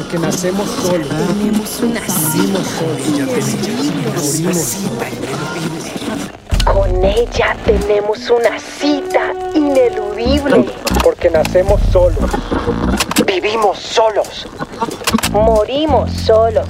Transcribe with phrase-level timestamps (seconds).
[0.00, 1.08] Porque nacemos solos.
[1.08, 3.06] Tenemos una Vivimos solos.
[4.96, 5.44] Morimos.
[6.64, 10.64] Con ella tenemos una cita ineludible.
[11.04, 12.30] Porque nacemos solos.
[13.26, 14.48] Vivimos solos.
[15.32, 16.66] Morimos solos.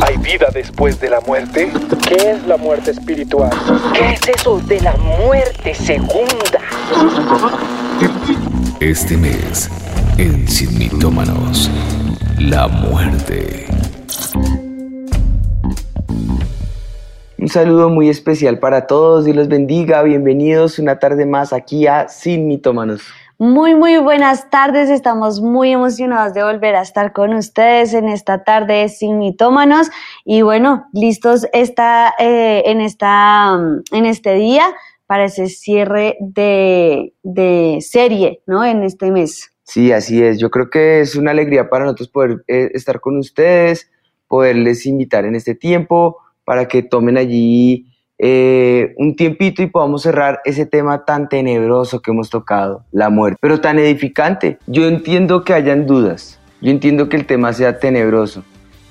[0.00, 1.70] ¿Hay vida después de la muerte?
[2.08, 3.50] ¿Qué es la muerte espiritual?
[3.92, 6.60] ¿Qué es eso de la muerte segunda?
[8.80, 9.68] Este mes,
[10.16, 11.70] en Sin Mitómanos,
[12.40, 13.66] la muerte.
[17.38, 22.08] Un saludo muy especial para todos, Dios los bendiga, bienvenidos una tarde más aquí a
[22.08, 23.02] Sin Mitómanos.
[23.38, 24.90] Muy, muy buenas tardes.
[24.90, 29.90] Estamos muy emocionados de volver a estar con ustedes en esta tarde sin mitómanos.
[30.26, 34.66] Y bueno, listos esta, eh, en, esta, mm, en este día
[35.06, 38.62] para ese cierre de, de serie, ¿no?
[38.62, 39.50] En este mes.
[39.70, 40.40] Sí, así es.
[40.40, 43.88] Yo creo que es una alegría para nosotros poder eh, estar con ustedes,
[44.26, 47.86] poderles invitar en este tiempo para que tomen allí
[48.18, 53.38] eh, un tiempito y podamos cerrar ese tema tan tenebroso que hemos tocado, la muerte,
[53.40, 54.58] pero tan edificante.
[54.66, 58.42] Yo entiendo que hayan dudas, yo entiendo que el tema sea tenebroso,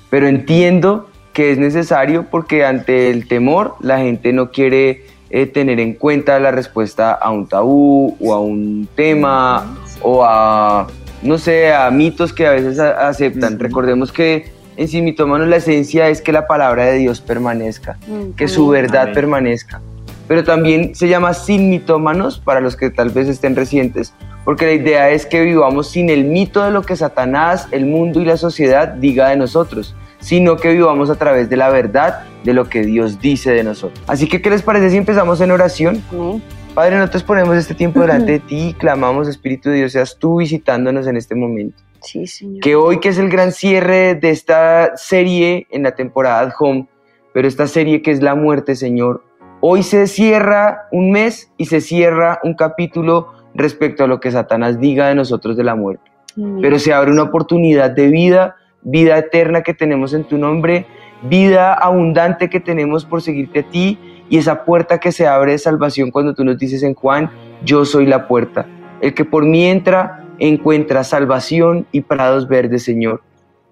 [0.08, 5.78] pero entiendo que es necesario porque ante el temor la gente no quiere eh, tener
[5.78, 10.86] en cuenta la respuesta a un tabú o a un tema o a,
[11.22, 13.58] no sé, a mitos que a veces a- aceptan.
[13.58, 18.32] Recordemos que en sí mitómanos la esencia es que la palabra de Dios permanezca, Mm,
[18.36, 19.80] que su verdad permanezca.
[20.28, 24.72] Pero también se llama sin mitómanos para los que tal vez estén recientes, porque la
[24.72, 28.36] idea es que vivamos sin el mito de lo que Satanás, el mundo y la
[28.36, 32.82] sociedad diga de nosotros, sino que vivamos a través de la verdad de lo que
[32.82, 34.02] Dios dice de nosotros.
[34.06, 36.02] Así que, ¿qué les parece si empezamos en oración?
[36.80, 40.38] Padre, nosotros ponemos este tiempo delante de ti y clamamos, Espíritu de Dios, seas tú
[40.38, 41.82] visitándonos en este momento.
[42.00, 42.60] Sí, Señor.
[42.62, 46.86] Que hoy, que es el gran cierre de esta serie en la temporada at Home,
[47.34, 49.22] pero esta serie que es la muerte, Señor,
[49.60, 54.80] hoy se cierra un mes y se cierra un capítulo respecto a lo que Satanás
[54.80, 56.10] diga de nosotros de la muerte.
[56.62, 60.86] Pero se abre una oportunidad de vida, vida eterna que tenemos en tu nombre,
[61.24, 63.98] vida abundante que tenemos por seguirte a ti
[64.30, 67.30] y esa puerta que se abre de salvación cuando tú nos dices en Juan,
[67.64, 68.64] yo soy la puerta.
[69.02, 73.22] El que por mí entra encuentra salvación y prados verdes, Señor.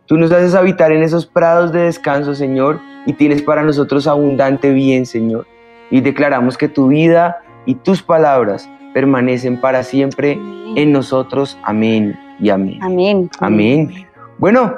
[0.06, 4.72] Tú nos haces habitar en esos prados de descanso, Señor, y tienes para nosotros abundante
[4.72, 5.46] bien, Señor.
[5.91, 10.38] Y declaramos que tu vida y tus palabras permanecen para siempre
[10.76, 11.58] en nosotros.
[11.62, 12.78] Amén y amén.
[12.82, 13.30] Amén.
[13.40, 14.06] Amén.
[14.38, 14.75] Bueno,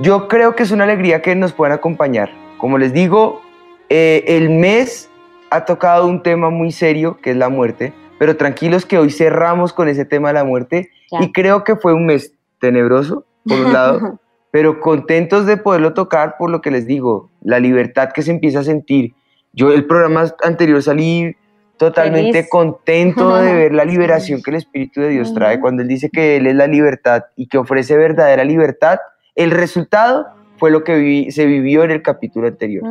[0.00, 2.30] yo creo que es una alegría que nos puedan acompañar.
[2.58, 3.42] Como les digo,
[3.88, 5.10] eh, el mes
[5.50, 9.72] ha tocado un tema muy serio, que es la muerte, pero tranquilos que hoy cerramos
[9.72, 11.22] con ese tema de la muerte Ya.
[11.22, 14.18] y creo que fue un mes tenebroso, por un lado,
[14.50, 18.60] pero contentos de poderlo tocar por lo que les digo, la libertad que se empieza
[18.60, 19.14] a sentir.
[19.52, 21.36] Yo el programa anterior salí
[21.76, 22.50] totalmente Feliz.
[22.50, 26.36] contento de ver la liberación que el Espíritu de Dios trae cuando Él dice que
[26.36, 28.98] Él es la libertad y que ofrece verdadera libertad.
[29.34, 30.26] El resultado
[30.56, 32.84] fue lo que se vivió en el capítulo anterior.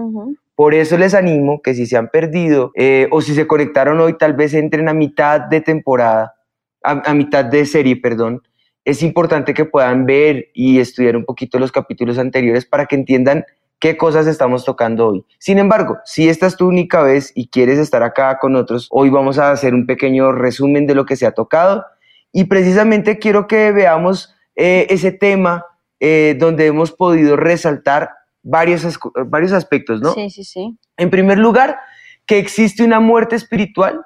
[0.55, 4.17] Por eso les animo que si se han perdido eh, o si se conectaron hoy,
[4.17, 6.35] tal vez entren a mitad de temporada,
[6.83, 8.41] a, mitad de serie, perdón.
[8.85, 13.45] Es importante que puedan ver y estudiar un poquito los capítulos anteriores para que entiendan
[13.79, 15.25] qué cosas estamos tocando hoy.
[15.39, 19.09] Sin embargo, si esta es tu única vez y quieres estar acá con otros, hoy
[19.09, 21.85] vamos a hacer un pequeño resumen de lo que se ha tocado
[22.31, 25.65] y precisamente quiero que veamos eh, ese tema
[25.99, 28.09] eh, donde hemos podido resaltar
[28.43, 30.13] varios, asco- varios aspectos, ¿no?
[30.13, 30.77] Sí, sí, sí.
[30.97, 31.79] En primer lugar,
[32.25, 34.05] que existe una muerte espiritual,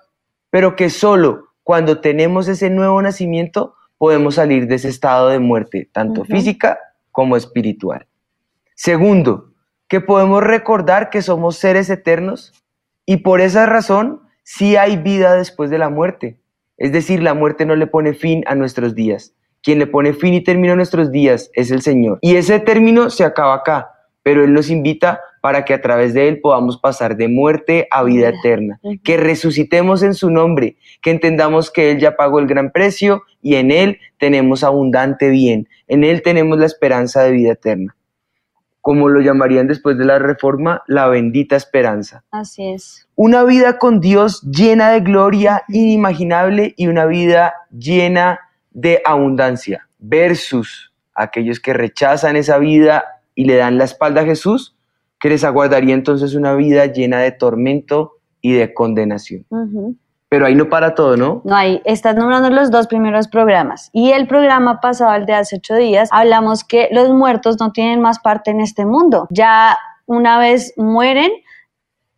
[0.50, 5.90] pero que solo cuando tenemos ese nuevo nacimiento podemos salir de ese estado de muerte,
[5.92, 6.80] tanto física
[7.12, 8.08] como espiritual.
[8.76, 9.52] Segundo,
[9.88, 12.54] que podemos recordar que somos seres eternos
[13.06, 16.40] y por esa razón sí hay vida después de la muerte.
[16.78, 19.34] Es decir, la muerte no le pone fin a nuestros días.
[19.64, 22.20] Quien le pone fin y término a nuestros días es el Señor.
[22.22, 23.90] Y ese término se acaba acá,
[24.28, 28.04] pero Él nos invita para que a través de Él podamos pasar de muerte a
[28.04, 32.74] vida eterna, que resucitemos en su nombre, que entendamos que Él ya pagó el gran
[32.74, 37.96] precio y en Él tenemos abundante bien, en Él tenemos la esperanza de vida eterna.
[38.82, 42.26] Como lo llamarían después de la reforma, la bendita esperanza.
[42.30, 43.08] Así es.
[43.16, 48.42] una vida con Dios llena de gloria inimaginable y una vida llena
[48.72, 53.06] de abundancia versus aquellos que rechazan esa vida
[53.38, 54.76] y le dan la espalda a Jesús,
[55.20, 59.46] que les aguardaría entonces una vida llena de tormento y de condenación.
[60.28, 61.44] Pero ahí no para todo, ¿no?
[61.46, 63.92] No hay, estás nombrando los dos primeros programas.
[63.94, 68.02] Y el programa pasado, el de hace ocho días, hablamos que los muertos no tienen
[68.02, 69.28] más parte en este mundo.
[69.30, 71.32] Ya una vez mueren,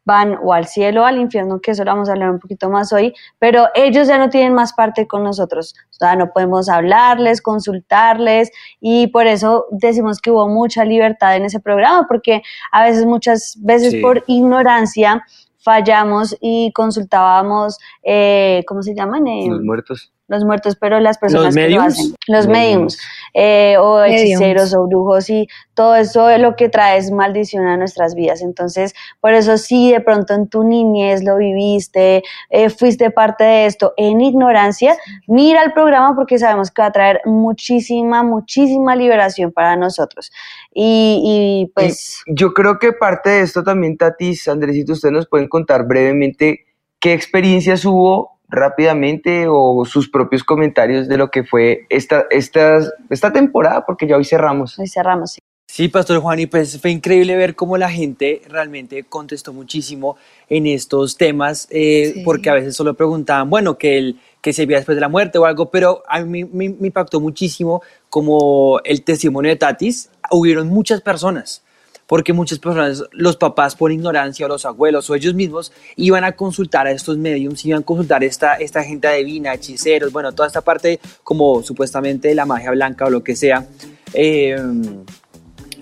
[0.09, 2.67] van o al cielo o al infierno, que eso lo vamos a hablar un poquito
[2.69, 5.75] más hoy, pero ellos ya no tienen más parte con nosotros.
[5.91, 8.49] O sea, no podemos hablarles, consultarles
[8.81, 12.41] y por eso decimos que hubo mucha libertad en ese programa, porque
[12.71, 14.01] a veces, muchas veces Sí.
[14.01, 15.23] por ignorancia
[15.59, 19.27] fallamos y consultábamos, eh, ¿cómo se llaman?
[19.27, 20.11] Eh, Los muertos.
[20.29, 22.47] Los muertos, pero las personas que lo hacen, los Mediums.
[22.47, 22.99] mediums,
[23.33, 24.21] eh, o Mediums.
[24.21, 28.41] hechiceros o brujos y todo eso es lo que trae es maldición a nuestras vidas.
[28.41, 33.65] Entonces, por eso si de pronto en tu niñez lo viviste, eh, fuiste parte de
[33.65, 34.95] esto en ignorancia,
[35.27, 40.31] mira el programa porque sabemos que va a traer muchísima, muchísima liberación para nosotros.
[40.73, 41.21] Y,
[41.65, 42.21] y pues...
[42.27, 46.67] Yo creo que parte de esto también, Tatis, Andresito, ustedes nos pueden contar brevemente
[46.99, 52.79] qué experiencias hubo rápidamente o sus propios comentarios de lo que fue esta, esta,
[53.09, 54.77] esta temporada, porque ya hoy cerramos.
[54.79, 55.33] Hoy cerramos.
[55.33, 55.39] sí.
[55.71, 60.17] Sí, Pastor Juan, y pues fue increíble ver cómo la gente realmente contestó muchísimo
[60.49, 62.21] en estos temas, eh, Sí.
[62.25, 65.37] porque a veces solo preguntaban, bueno, que, el, que se veía después de la muerte
[65.37, 70.69] o algo, pero a mí me, me impactó muchísimo como el testimonio de Tatis, hubieron
[70.69, 71.63] muchas personas,
[72.09, 76.31] porque muchas personas, los papás por ignorancia o los abuelos o ellos mismos, iban a
[76.31, 80.61] consultar a estos mediums, iban a consultar esta, esta gente adivina, hechiceros, bueno, toda esta
[80.61, 83.67] parte como supuestamente de la magia blanca o lo que sea.
[84.13, 84.57] Eh,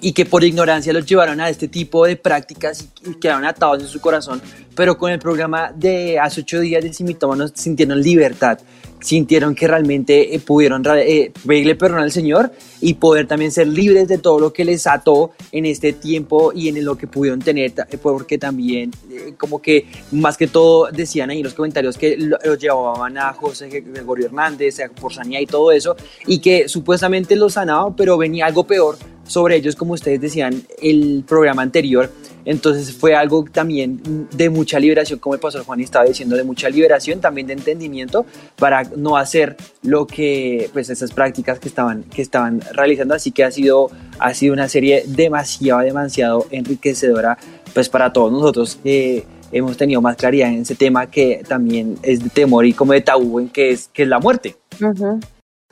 [0.01, 3.87] y que por ignorancia los llevaron a este tipo de prácticas y, quedaron atados en
[3.87, 4.41] su corazón,
[4.75, 8.59] pero con el programa de hace ocho días de Simitómanos sintieron libertad,
[8.99, 12.51] sintieron que realmente eh, pudieron eh, pedirle perdón al Señor
[12.81, 16.67] y poder también ser libres de todo lo que les ató en este tiempo y
[16.69, 21.29] en lo que pudieron tener, eh, porque también eh, como que más que todo decían
[21.29, 25.41] ahí en los comentarios que lo- los llevaban a José Gregorio Hernández, a por sanidad
[25.41, 25.95] y todo eso,
[26.25, 31.23] y que supuestamente los sanaban, pero venía algo peor sobre ellos, como ustedes decían el
[31.27, 32.09] programa anterior.
[32.47, 33.99] Entonces fue algo también
[34.31, 38.25] de mucha liberación, como el pastor Juan estaba diciendo, de mucha liberación, también de entendimiento,
[38.55, 43.13] para no hacer lo que, pues esas prácticas que estaban, que estaban realizando.
[43.13, 47.37] Así que ha sido, ha sido una serie demasiado, demasiado enriquecedora,
[47.73, 52.23] pues para todos nosotros que hemos tenido más claridad en ese tema que también es
[52.23, 54.55] de temor y como de tabú en que es, que es la muerte.
[54.81, 55.19] Ujú.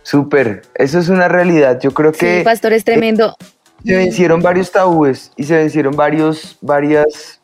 [0.03, 1.79] Súper, eso es una realidad.
[1.81, 3.37] Yo creo que Sí, pastor, es tremendo.
[3.85, 7.39] Se vencieron varios tabúes y se vencieron varios, varias,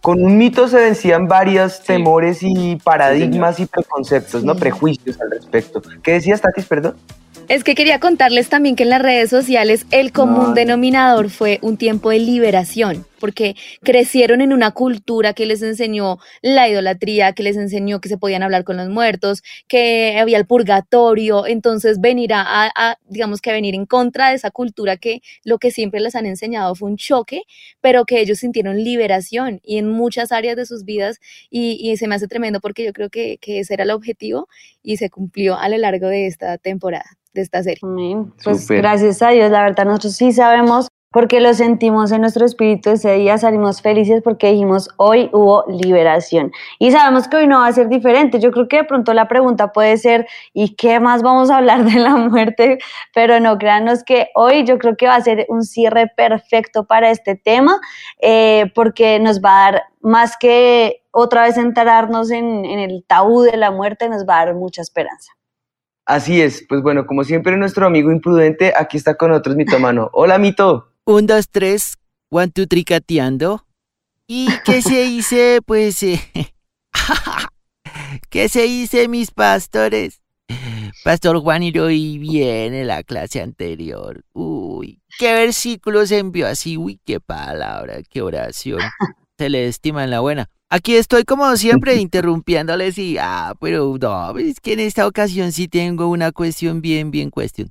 [0.00, 4.56] con un mito se vencían varios temores y paradigmas y preconceptos, ¿no?
[4.56, 5.80] Prejuicios al respecto.
[6.02, 6.96] ¿Qué decías, Tatis, perdón?
[7.46, 10.54] Es que quería contarles también que en las redes sociales el común No.
[10.54, 16.68] denominador fue un tiempo de liberación, porque crecieron en una cultura que les enseñó la
[16.70, 21.46] idolatría, que les enseñó que se podían hablar con los muertos, que había el purgatorio,
[21.46, 25.58] entonces venir a, a- a, digamos que venir en contra de esa cultura que lo
[25.58, 27.42] que siempre les han enseñado fue un choque,
[27.82, 31.20] pero que ellos sintieron liberación y en muchas áreas de sus vidas.
[31.50, 34.48] Y, y se me hace tremendo porque yo creo que, que ese era el objetivo
[34.82, 37.80] y se cumplió a lo largo de esta temporada, de esta serie.
[37.82, 38.32] Amén.
[38.42, 38.78] Pues Súper.
[38.78, 43.12] gracias a Dios, la verdad nosotros sí sabemos porque lo sentimos en nuestro espíritu ese
[43.14, 46.50] día, salimos felices porque dijimos hoy hubo liberación
[46.80, 48.40] y sabemos que hoy no va a ser diferente.
[48.40, 51.84] Yo creo que de pronto la pregunta puede ser ¿y qué más vamos a hablar
[51.84, 52.78] de la muerte?
[53.14, 57.12] Pero no, créanos que hoy yo creo que va a ser un cierre perfecto para
[57.12, 57.78] este tema
[58.20, 63.42] eh, porque nos va a dar más que otra vez enterarnos en, en el tabú
[63.42, 65.30] de la muerte, nos va a dar mucha esperanza.
[66.06, 70.10] Así es, pues bueno, como siempre nuestro amigo imprudente aquí está con nosotros, mitomano.
[70.12, 70.92] Hola, mito.
[71.06, 71.96] Un, dos, tres,
[72.30, 73.64] one, two, three, cateando.
[74.26, 76.02] ¿Y qué se dice, pues?
[76.02, 76.20] eh,
[78.30, 80.20] ¿Qué se dice, mis pastores?
[81.04, 84.24] Pastor Juan y hoy viene la clase anterior.
[84.32, 86.76] Uy, qué versículos envió así.
[86.76, 88.80] Uy, qué palabra, qué oración.
[89.38, 90.48] Se le estima en la buena.
[90.74, 95.68] Aquí estoy como siempre interrumpiéndoles y, ah, pero no, es que en esta ocasión sí
[95.68, 97.70] tengo una cuestión bien, bien cuestión.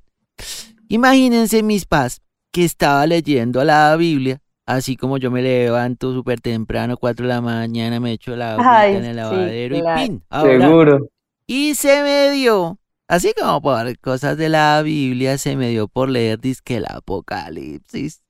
[0.88, 2.22] Imagínense mis paz
[2.53, 7.41] que estaba leyendo la Biblia, así como yo me levanto súper temprano, 4 de la
[7.41, 10.01] mañana, me echo la Ay, en el sí, lavadero claro.
[10.01, 10.24] y ¡pin!
[10.29, 11.10] Ahora, Seguro.
[11.45, 12.79] y se me dio,
[13.10, 18.24] así como por cosas de la Biblia, se me dio por leer disque el Apocalipsis.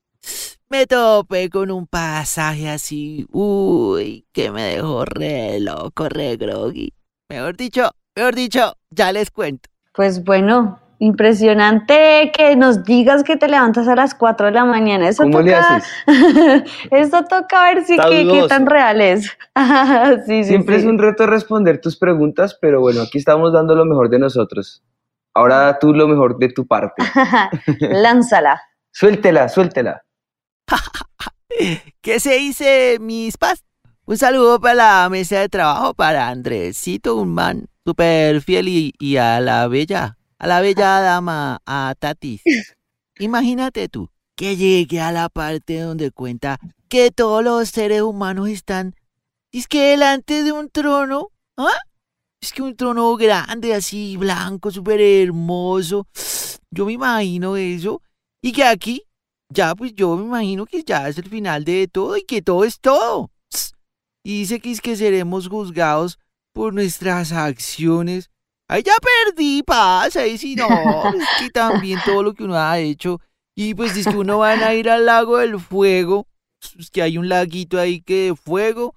[0.74, 6.92] Me topé con un pasaje así, uy, que me dejó re loco, re groggy.
[7.30, 9.70] Mejor dicho, mejor dicho, ya les cuento.
[9.94, 15.08] Pues bueno, Impresionante que nos digas que te levantas a las 4 de la mañana.
[15.08, 15.86] Eso ¿Cómo toca, le haces?
[16.90, 19.26] Eso toca ver si qué, tan real es.
[20.26, 20.80] sí, sí, Siempre sí.
[20.80, 24.82] es un reto responder tus preguntas, pero bueno, aquí estamos dando lo mejor de nosotros.
[25.34, 27.04] Ahora tú lo mejor de tu parte.
[27.78, 28.60] Lánzala.
[28.90, 30.04] Suéltela, suéltela.
[32.00, 33.64] ¿Qué se dice, mis pas?
[34.06, 39.40] Un saludo para la mesa de trabajo, para Andresito, un man súper fiel y, a
[39.40, 42.42] la bella, a la bella dama, a Tatis.
[43.18, 48.94] Imagínate tú que llegue a la parte donde cuenta que todos los seres humanos están,
[49.52, 51.78] es que delante de un trono, ¿ah?
[52.42, 56.06] Es que un trono grande, así, blanco, súper hermoso.
[56.70, 58.02] Yo me imagino eso.
[58.42, 59.02] Y que aquí
[59.54, 62.64] ya pues yo me imagino que ya es el final de todo y que todo
[62.64, 63.30] es todo.
[64.24, 66.18] Y dice que es que seremos juzgados
[66.52, 68.30] por nuestras acciones.
[68.68, 70.66] Ay, ya perdí, pasa, ahí sí no,
[71.14, 73.20] es que también todo lo que uno ha hecho.
[73.54, 76.26] Y pues es que uno van a ir al lago del fuego,
[76.78, 78.94] es que hay un laguito ahí que de fuego,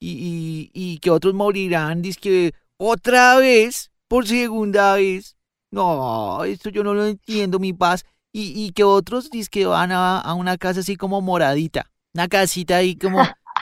[0.00, 5.36] y, y, y que otros morirán, dice que otra vez, por segunda vez.
[5.70, 8.06] No, esto yo no lo entiendo, mi paz.
[8.38, 11.90] Y, y que otros dicen que van a, a una casa así como moradita.
[12.14, 13.18] Una casita ahí como,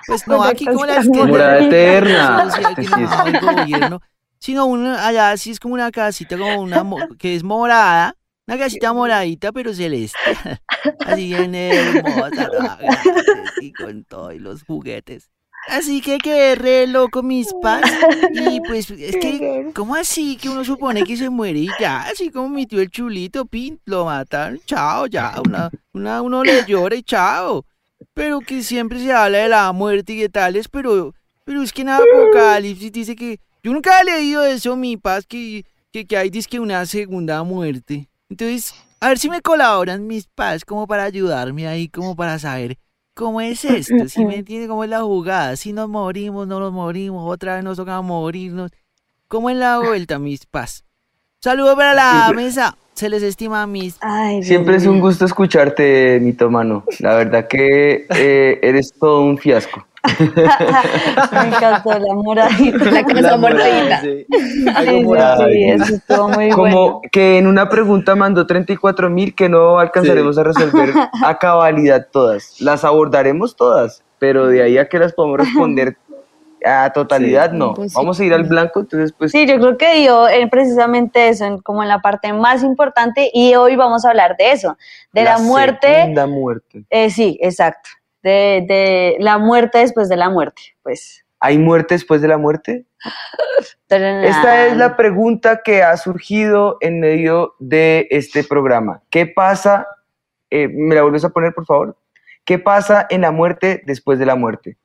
[0.06, 2.48] pues no aquí como las que Morada eterna.
[2.74, 4.02] que el gobierno,
[4.38, 8.16] sino una, allá sí es como una casita como una mo- que es morada,
[8.46, 10.60] una casita moradita pero celestial,
[11.06, 12.48] así bien hermosa,
[13.60, 15.30] y con todo y los juguetes.
[15.68, 17.82] Así que quedé re loco mis pas
[18.32, 22.02] y pues es que ¿Cómo así que uno supone que se muere y ya?
[22.02, 26.64] Así como mi tío el chulito, pin, lo mataron, chao, ya, una, una, uno le
[26.66, 27.64] llora y chao.
[28.14, 31.82] Pero que siempre se habla de la muerte y de tales, pero, pero es que
[31.82, 36.30] en Apocalipsis dice que, yo nunca he leído eso, mi paz, que, que, que hay
[36.30, 38.08] que una segunda muerte.
[38.28, 42.78] Entonces, a ver si me colaboran mis paz como para ayudarme ahí, como para saber
[43.16, 46.72] cómo es esto, si me entiende cómo es la jugada, si nos morimos, no nos
[46.72, 48.70] morimos, otra vez nos toca morirnos.
[49.26, 50.84] ¿Cómo es la vuelta, mis paz?
[51.40, 52.76] Saludos para la Siempre- mesa.
[52.94, 53.98] Se les estima mis.
[54.00, 56.84] Ay, Siempre es un gusto escucharte, mitomano.
[57.00, 59.86] La verdad que eh, eres todo un fiasco.
[61.32, 62.84] Me encantó la moradita.
[62.90, 64.00] La casa moradita.
[64.00, 64.26] Sí.
[64.28, 67.00] Sí, Algo sí, sí, eso estuvo muy Como bueno.
[67.12, 70.90] que en una pregunta mandó 34 mil que no alcanzaremos a resolver
[71.24, 72.60] a cabalidad todas.
[72.60, 75.96] Las abordaremos todas, pero de ahí a que las podamos responder
[76.64, 77.68] a totalidad, no.
[77.68, 77.92] imposible.
[77.94, 81.44] Vamos a ir al blanco, entonces pues Sí, yo creo que dio eh, precisamente eso,
[81.44, 84.76] en- como en la parte más importante, y hoy vamos a hablar de eso,
[85.12, 85.94] de la, muerte.
[85.94, 86.84] segunda muerte.
[86.90, 87.88] eh, sí, exacto,
[88.26, 91.24] de, de la muerte después de la muerte, pues.
[91.38, 92.84] ¿Hay muerte después de la muerte?
[93.88, 99.02] Esta es la pregunta que ha surgido en medio de este programa.
[99.10, 99.86] ¿Qué pasa?
[100.50, 101.96] eh, ¿Me la vuelves a poner, por favor?
[102.44, 104.76] ¿Qué pasa en la muerte después de la muerte?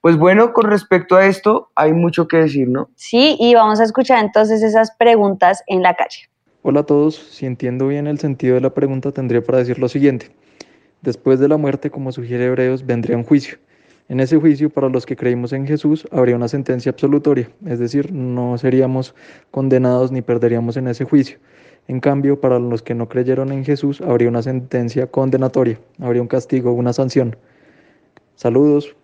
[0.00, 2.88] Pues bueno, con respecto a esto, hay mucho que decir, ¿no?
[2.94, 6.28] Sí, y vamos a escuchar entonces esas preguntas en la calle.
[6.62, 9.88] Hola a todos, si entiendo bien el sentido de la pregunta tendría para decir lo
[9.88, 10.30] siguiente.
[11.02, 13.58] Después de la muerte, como sugiere Hebreos, vendría un juicio.
[14.08, 18.10] En ese juicio, para los que creímos en Jesús, habría una sentencia absolutoria, es decir,
[18.10, 19.14] no seríamos
[19.50, 21.38] condenados ni perderíamos en ese juicio.
[21.88, 26.28] En cambio, para los que no creyeron en Jesús, habría una sentencia condenatoria, habría un
[26.28, 27.36] castigo, una sanción.
[28.34, 28.96] Saludos.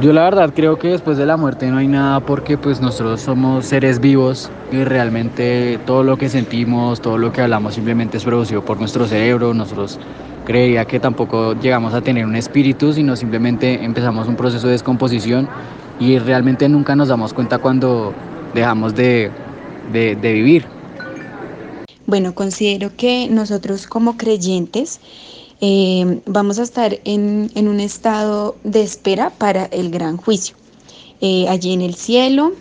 [0.00, 3.22] Yo la verdad creo que después de la muerte no hay nada porque pues nosotros
[3.22, 8.24] somos seres vivos y realmente todo lo que sentimos, todo lo que hablamos simplemente es
[8.24, 9.54] producido por nuestro cerebro.
[9.54, 9.98] Nosotros
[10.46, 15.48] creía que tampoco llegamos a tener un espíritu, sino simplemente empezamos un proceso de descomposición
[16.00, 18.14] y realmente nunca nos damos cuenta cuando
[18.54, 19.30] dejamos de,
[19.92, 20.64] de, vivir.
[22.06, 25.00] Bueno, considero que nosotros como creyentes
[25.60, 30.56] eh, vamos a estar en, en un estado de espera para el gran juicio.
[31.20, 32.52] Eh, allí en el cielo,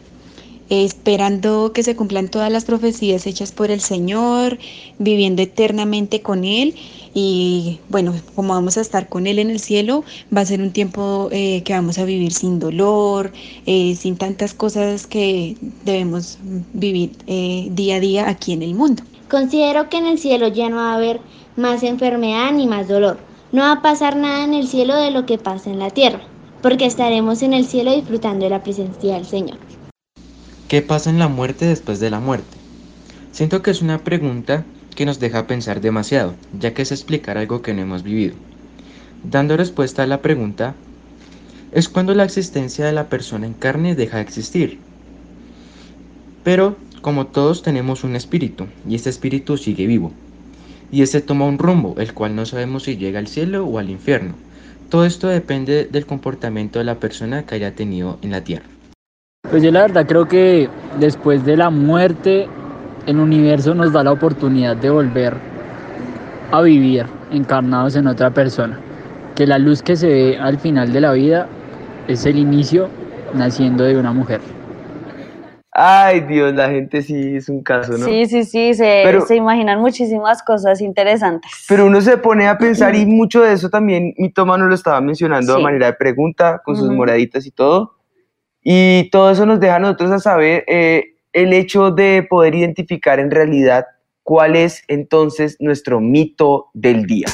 [0.70, 4.58] eh, esperando que se cumplan todas las profecías hechas por el Señor,
[4.98, 6.74] viviendo eternamente con Él.
[7.18, 10.04] Y bueno, como vamos a estar con Él en el cielo,
[10.36, 13.32] va a ser un tiempo eh, que vamos a vivir sin dolor,
[13.66, 15.56] eh, sin tantas cosas que
[15.86, 16.38] debemos
[16.74, 19.02] vivir eh, día a día aquí en el mundo.
[19.30, 21.22] Considero que en el cielo ya no va a haber
[21.56, 23.18] más enfermedad ni más dolor.
[23.54, 26.20] No va a pasar nada en el cielo de lo que pasa en la tierra,
[26.62, 29.58] porque estaremos en el cielo disfrutando de la presencia del Señor.
[30.68, 32.58] ¿Qué pasa en la muerte después de la muerte?
[33.32, 34.66] Siento que es una pregunta
[34.96, 38.36] que nos deja pensar demasiado, ya que es explicar algo que no hemos vivido.
[39.24, 40.76] Dando respuesta a la pregunta,
[41.72, 44.80] es cuando la existencia de la persona en carne deja de existir.
[46.44, 50.12] Pero como todos tenemos un espíritu, y este espíritu sigue vivo.
[50.92, 53.90] Y este toma un rumbo, el cual no sabemos si llega al cielo o al
[53.90, 54.34] infierno.
[54.90, 58.66] Todo esto depende del comportamiento de la persona que haya tenido en la tierra.
[59.50, 62.48] Pues yo la verdad creo que después de la muerte
[63.06, 65.34] el universo nos da la oportunidad de volver
[66.52, 68.80] a vivir encarnados en otra persona.
[69.36, 71.48] Que la luz que se ve al final de la vida
[72.08, 72.90] es el inicio
[73.34, 74.40] naciendo de una mujer.
[75.78, 78.06] Ay, Dios, la gente sí es un caso, ¿no?
[78.06, 81.52] Sí, sí, sí, se, Pero- se imaginan muchísimas cosas interesantes.
[81.68, 84.76] Pero uno se pone a pensar y mucho de eso también mi toma nos lo
[84.76, 85.58] estaba mencionando Sí.
[85.58, 86.96] de manera de pregunta, con sus Ujú.
[86.96, 87.96] moraditas y todo.
[88.64, 93.20] Y todo eso nos deja a nosotros a saber eh, el hecho de poder identificar
[93.20, 93.86] en realidad
[94.24, 97.28] cuál es entonces nuestro mito del día.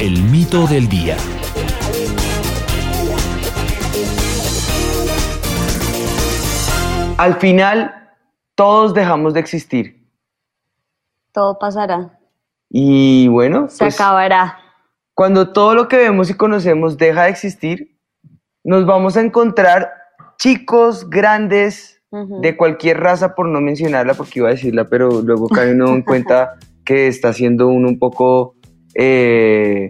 [0.00, 1.18] El mito del día.
[7.18, 7.94] Al final,
[8.54, 10.08] todos dejamos de existir.
[11.32, 12.18] Todo pasará,
[12.70, 14.58] Y bueno, se pues, acabará.
[15.12, 17.98] cuando todo lo que vemos y conocemos deja de existir,
[18.64, 20.03] nos vamos a encontrar
[20.38, 22.00] chicos grandes
[22.42, 26.02] de cualquier raza, por no mencionarla, porque iba a decirla, pero luego cae uno en
[26.02, 28.54] cuenta que está siendo uno un poco
[28.94, 29.88] eh,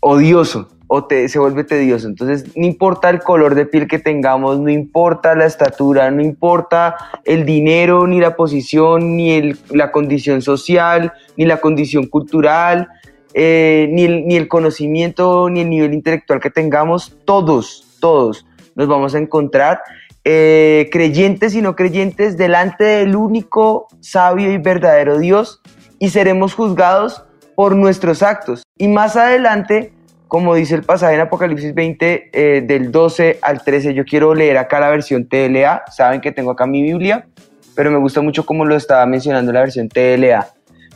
[0.00, 2.06] odioso o te- se vuelve tedioso.
[2.06, 6.96] Entonces, no importa el color de piel que tengamos, no importa la estatura, no importa
[7.24, 12.88] el dinero, ni la posición, ni el- la condición social, ni la condición cultural,
[13.34, 18.88] eh, ni, el, ni el conocimiento, ni el nivel intelectual que tengamos, todos, todos nos
[18.88, 19.80] vamos a encontrar,
[20.24, 25.60] eh, creyentes y no creyentes, delante del único sabio y verdadero Dios
[25.98, 27.24] y seremos juzgados
[27.54, 28.62] por nuestros actos.
[28.78, 29.92] Y más adelante,
[30.28, 34.58] como dice el pasaje en Apocalipsis 20, eh, del 12 al 13, yo quiero leer
[34.58, 37.26] acá la versión TLA, saben que tengo acá mi Biblia,
[37.74, 40.48] pero me gusta mucho cómo lo estaba mencionando la versión TLA.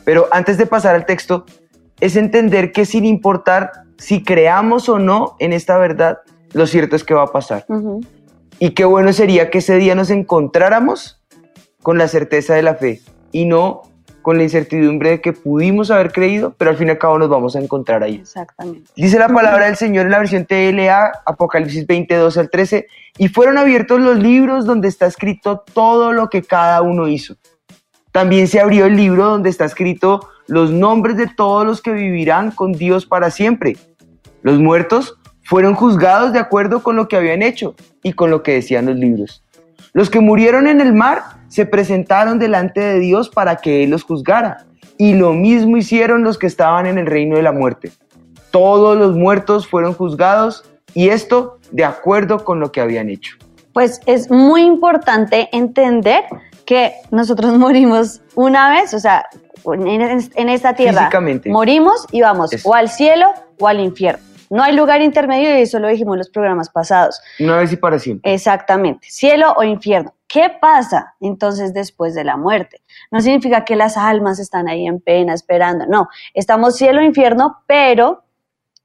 [0.03, 1.45] Pero antes de pasar al texto,
[1.99, 6.19] es entender que sin importar si creamos o no en esta verdad,
[6.53, 7.65] lo cierto es que va a pasar.
[8.59, 11.21] Y qué bueno sería que ese día nos encontráramos
[11.81, 13.01] con la certeza de la fe
[13.31, 13.83] y no
[14.27, 17.29] con la incertidumbre de que pudimos haber creído, pero al fin y al cabo nos
[17.29, 18.15] vamos a encontrar ahí.
[18.15, 18.91] Exactamente.
[18.93, 23.57] Dice la palabra del Señor en la versión TLA, Apocalipsis 22 al 13, y fueron
[23.57, 27.37] abiertos los libros donde está escrito todo lo que cada uno hizo.
[28.11, 32.51] También se abrió el libro donde está escrito los nombres de todos los que vivirán
[32.51, 33.77] con Dios para siempre.
[34.41, 35.16] Los muertos
[35.47, 38.97] fueron juzgados de acuerdo con lo que habían hecho y con lo que decían los
[38.97, 39.45] libros.
[39.93, 44.03] Los que murieron en el mar se presentaron delante de Dios para que Él los
[44.03, 44.65] juzgara.
[44.97, 47.93] Y lo mismo hicieron los que estaban en el reino de la muerte.
[48.51, 53.37] Todos los muertos fueron juzgados y esto de acuerdo con lo que habían hecho.
[53.71, 56.25] Pues es muy importante entender
[56.65, 59.25] que nosotros morimos una vez, o sea,
[59.63, 61.09] en, esta tierra
[61.45, 62.67] morimos y vamos Eso.
[62.67, 63.27] o al cielo
[63.59, 64.27] o al infierno.
[64.49, 67.19] No hay lugar intermedio y eso lo dijimos en los programas pasados.
[67.39, 68.33] Una vez y para siempre.
[68.33, 70.13] Exactamente, cielo o infierno.
[70.27, 72.81] ¿Qué pasa entonces después de la muerte?
[73.11, 77.63] No significa que las almas están ahí en pena esperando, no, estamos cielo o infierno,
[77.65, 78.23] pero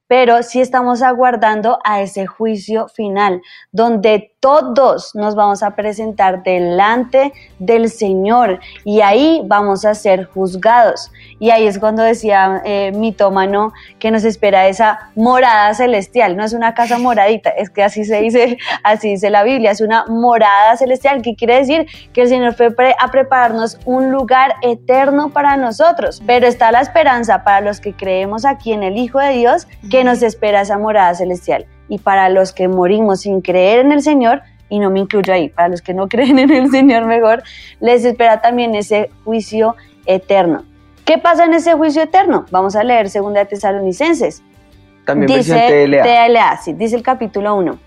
[0.07, 7.31] pero sí estamos aguardando a ese juicio final, donde todos nos vamos a presentar delante
[7.59, 11.13] del Señor y ahí vamos a ser juzgados.
[11.39, 16.51] Y ahí es cuando decía eh, mitómano que nos espera esa morada celestial, no es
[16.51, 20.75] una casa moradita, es que así se dice, así dice la Biblia, es una morada
[20.75, 25.55] celestial, que quiere decir que el Señor fue pre- a prepararnos un lugar eterno para
[25.55, 29.69] nosotros, pero está la esperanza para los que creemos aquí en el Hijo de Dios,
[29.89, 31.65] que nos espera esa morada celestial.
[31.89, 35.49] Y para los que morimos sin creer en el Señor, y no me incluyo ahí,
[35.49, 37.43] para los que no creen en el Señor mejor,
[37.79, 40.63] les espera también ese juicio eterno.
[41.05, 42.45] ¿Qué pasa en ese juicio eterno?
[42.49, 44.41] Vamos a leer 2 de Tesalonicenses.
[45.05, 46.03] También dice TLA.
[46.03, 47.77] TLA, sí, dice el capítulo 1.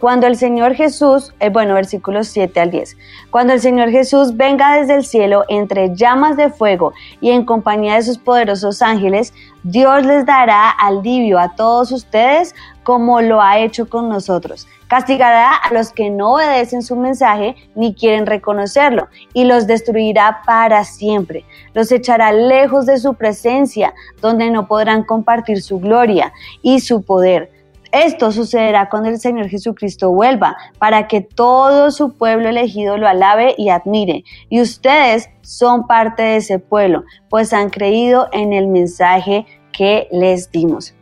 [0.00, 2.96] Cuando el Señor Jesús, eh, bueno, versículos 7 al 10,
[3.30, 7.94] cuando el Señor Jesús venga desde el cielo entre llamas de fuego y en compañía
[7.94, 13.88] de sus poderosos ángeles, Dios les dará alivio a todos ustedes como lo ha hecho
[13.88, 14.68] con nosotros.
[14.86, 20.84] Castigará a los que no obedecen su mensaje ni quieren reconocerlo y los destruirá para
[20.84, 21.44] siempre.
[21.72, 27.50] Los echará lejos de su presencia, donde no podrán compartir su gloria y su poder.
[27.94, 33.54] Esto sucederá cuando el Señor Jesucristo vuelva, para que todo su pueblo elegido lo alabe
[33.56, 34.24] y admire.
[34.48, 40.50] Y ustedes son parte de ese pueblo, pues han creído en el mensaje que les
[40.50, 40.92] dimos.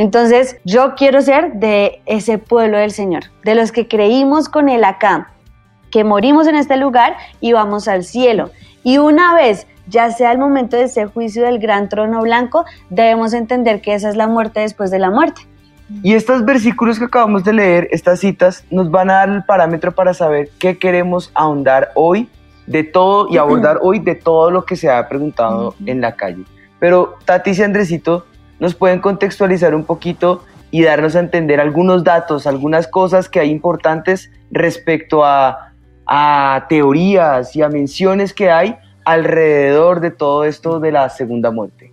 [0.00, 4.82] Entonces, yo quiero ser de ese pueblo del Señor, de los que creímos con Él
[4.82, 5.30] acá,
[5.90, 8.50] que morimos en este lugar y vamos al cielo.
[8.82, 13.34] Y una vez ya sea el momento de ese juicio del gran trono blanco, debemos
[13.34, 15.42] entender que esa es la muerte después de la muerte.
[16.02, 19.92] Y estos versículos que acabamos de leer, estas citas, nos van a dar el parámetro
[19.92, 22.26] para saber qué queremos ahondar hoy
[22.66, 26.44] de todo y abordar hoy de todo lo que se ha preguntado en la calle.
[26.78, 28.24] Pero Tati y Andresito
[28.60, 33.50] nos pueden contextualizar un poquito y darnos a entender algunos datos, algunas cosas que hay
[33.50, 35.72] importantes respecto a,
[36.06, 41.92] a teorías y a menciones que hay alrededor de todo esto de la segunda muerte.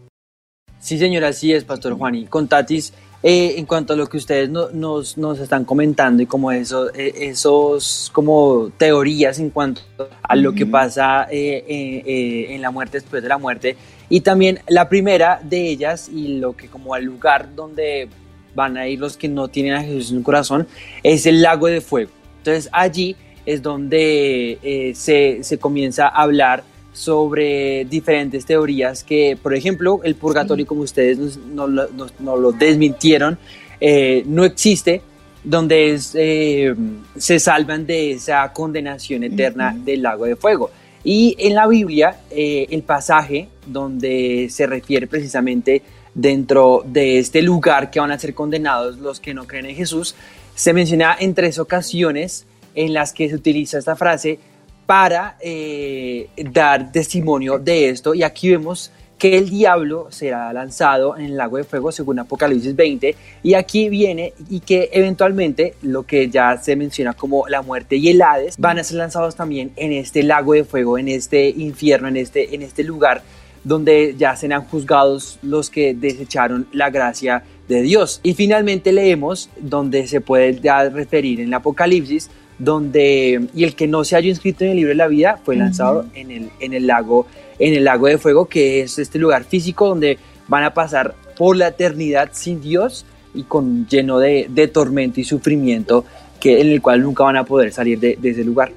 [0.79, 2.15] Sí, señora, así es, Pastor Juan.
[2.15, 6.27] Y con Tatis, eh, en cuanto a lo que ustedes nos, nos, están comentando y
[6.27, 9.81] como eso, eh, esos como teorías en cuanto
[10.21, 13.75] a lo que pasa eh, en la muerte después de la muerte
[14.09, 18.07] y también la primera de ellas y lo que como al lugar donde
[18.55, 20.67] van a ir los que no tienen a Jesús en su corazón
[21.03, 22.11] es el lago de fuego.
[22.39, 23.15] Entonces allí
[23.45, 26.63] es donde se, se comienza a hablar
[26.97, 33.37] sobre diferentes teorías que, por ejemplo, el purgatorio, como ustedes nos, lo desmintieron,
[33.79, 35.03] eh, no existe,
[35.43, 36.75] donde eh,
[37.15, 40.71] se salvan de esa condenación eterna del lago de fuego.
[41.03, 45.81] Y en la Biblia, eh, el pasaje donde se refiere precisamente
[46.13, 50.15] dentro de este lugar que van a ser condenados los que no creen en Jesús,
[50.55, 54.39] se menciona en tres ocasiones en las que se utiliza esta frase
[54.87, 58.15] para eh, dar testimonio de esto.
[58.15, 62.75] Y aquí vemos que el diablo será lanzado en el lago de fuego según Apocalipsis
[62.75, 67.95] 20 y aquí viene y que eventualmente lo que ya se menciona como la muerte
[67.95, 71.49] y el Hades van a ser lanzados también en este lago de fuego, en este
[71.49, 73.23] infierno, en este, en este lugar
[73.63, 78.19] donde ya serán juzgados los que desecharon la gracia de Dios.
[78.23, 83.87] Y finalmente leemos donde se puede ya referir en el Apocalipsis donde y el que
[83.87, 86.73] no se haya inscrito en el libro de la vida fue lanzado en, el, en,
[86.73, 87.27] el lago,
[87.59, 90.17] en el lago de fuego, que es este lugar físico donde
[90.47, 95.23] van a pasar por la eternidad sin Dios y con lleno de, de tormento y
[95.23, 96.03] sufrimiento,
[96.39, 98.71] que, en el cual nunca van a poder salir de, de ese lugar.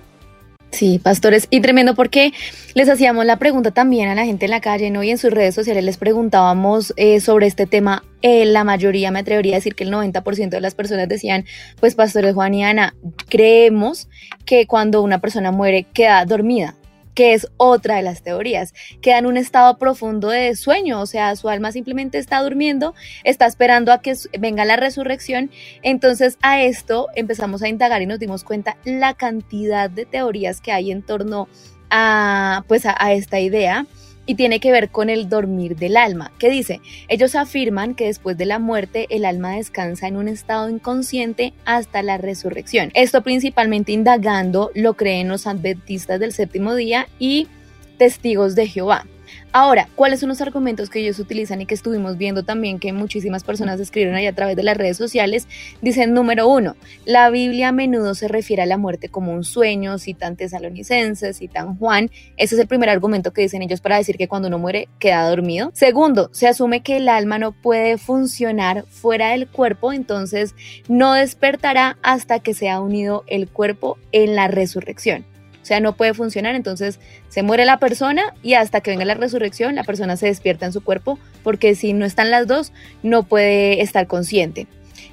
[0.71, 2.33] Sí, pastores, y tremendo porque
[2.75, 5.03] les hacíamos la pregunta también a la gente en la calle, ¿no?
[5.03, 8.05] Y en sus redes sociales les preguntábamos eh, sobre este tema.
[8.23, 11.45] Eh, la mayoría, me atrevería a decir que el 90% de las personas decían,
[11.81, 12.95] pues pastores Juan y Ana,
[13.29, 14.09] creemos
[14.45, 16.77] que cuando una persona muere queda dormida
[17.15, 18.75] que es otra de las teorías.
[19.01, 22.95] Queda en un estado profundo de sueño, o sea, su alma simplemente está durmiendo,
[23.25, 25.51] está esperando a que venga la resurrección.
[25.83, 30.73] Entonces a esto empezamos a indagar y nos dimos cuenta la cantidad de teorías que
[30.73, 31.49] hay en torno
[31.91, 33.87] a, pues a esta idea
[34.31, 38.39] y tiene que ver con el dormir del alma, que dice, ellos afirman que después
[38.39, 42.93] de la muerte el alma descansa en un estado inconsciente hasta la resurrección.
[42.95, 47.49] Esto principalmente indagando lo creen los adventistas del séptimo día y
[47.99, 49.05] testigos de Jehová.
[49.53, 53.43] Ahora, ¿cuáles son los argumentos que ellos utilizan y que estuvimos viendo también que muchísimas
[53.43, 55.49] personas escribieron ahí a través de las redes sociales?
[55.83, 59.99] Dicen, número uno, la Biblia a menudo se refiere a la muerte como un sueño,
[59.99, 62.11] citan tesalonicenses, citan Juan.
[62.37, 65.29] Ese es el primer argumento que dicen ellos para decir que cuando uno muere queda
[65.29, 65.71] dormido.
[65.75, 70.55] Segundo, se asume que el alma no puede funcionar fuera del cuerpo, entonces
[70.89, 75.25] no despertará hasta que sea unido el cuerpo en la resurrección.
[75.63, 79.15] O sea, no puede funcionar, entonces se muere la persona y hasta que venga la
[79.15, 83.25] resurrección la persona se despierta en su cuerpo porque si no están las dos no
[83.25, 84.67] puede estar consciente.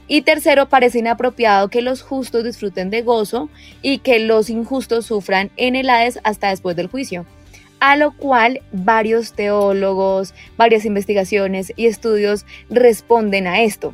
[0.07, 3.49] Y tercero, parece inapropiado que los justos disfruten de gozo
[3.81, 7.25] y que los injustos sufran en el Hades hasta después del juicio.
[7.79, 13.93] A lo cual varios teólogos, varias investigaciones y estudios responden a esto.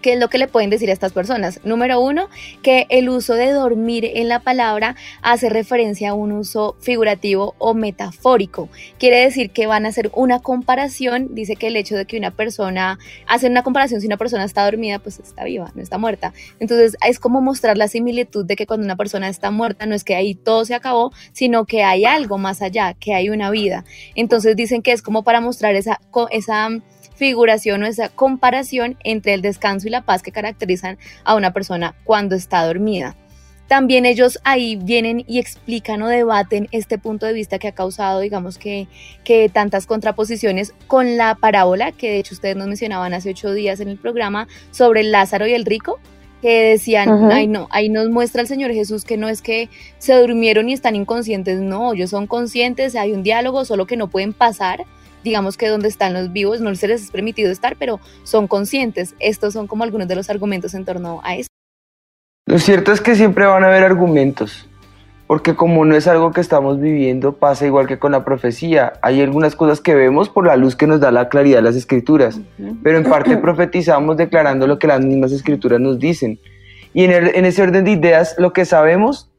[0.00, 1.60] ¿Qué es lo que le pueden decir a estas personas?
[1.64, 2.28] Número uno,
[2.62, 7.74] que el uso de dormir en la palabra hace referencia a un uso figurativo o
[7.74, 8.68] metafórico.
[8.98, 12.30] Quiere decir que van a hacer una comparación, dice que el hecho de que una
[12.30, 16.32] persona, hace una comparación si una persona está dormida, pues está viva, no está muerta.
[16.60, 20.04] Entonces es como mostrar la similitud de que cuando una persona está muerta no es
[20.04, 23.84] que ahí todo se acabó, sino que hay algo más allá, que hay una vida.
[24.14, 26.70] Entonces dicen que es como para mostrar esa, esa
[27.20, 31.94] figuración o esa comparación entre el descanso y la paz que caracterizan a una persona
[32.04, 33.14] cuando está dormida.
[33.68, 38.20] También ellos ahí vienen y explican o debaten este punto de vista que ha causado,
[38.20, 38.88] digamos que,
[39.22, 43.80] que tantas contraposiciones con la parábola que de hecho ustedes nos mencionaban hace ocho días
[43.80, 46.00] en el programa sobre el Lázaro y el rico,
[46.40, 50.14] que decían, ay no, ahí nos muestra el Señor Jesús que no es que se
[50.14, 54.32] durmieron y están inconscientes, no, ellos son conscientes, hay un diálogo, solo que no pueden
[54.32, 54.86] pasar
[55.24, 59.14] digamos que donde están los vivos no se les es permitido estar, pero son conscientes.
[59.18, 61.50] Estos son como algunos de los argumentos en torno a esto.
[62.46, 64.66] Lo cierto es que siempre van a haber argumentos,
[65.26, 68.94] porque como no es algo que estamos viviendo, pasa igual que con la profecía.
[69.02, 71.76] Hay algunas cosas que vemos por la luz que nos da la claridad de las
[71.76, 72.40] escrituras,
[72.82, 76.40] pero en parte profetizamos declarando lo que las mismas escrituras nos dicen.
[76.92, 79.30] Y en, el- en ese orden de ideas, lo que sabemos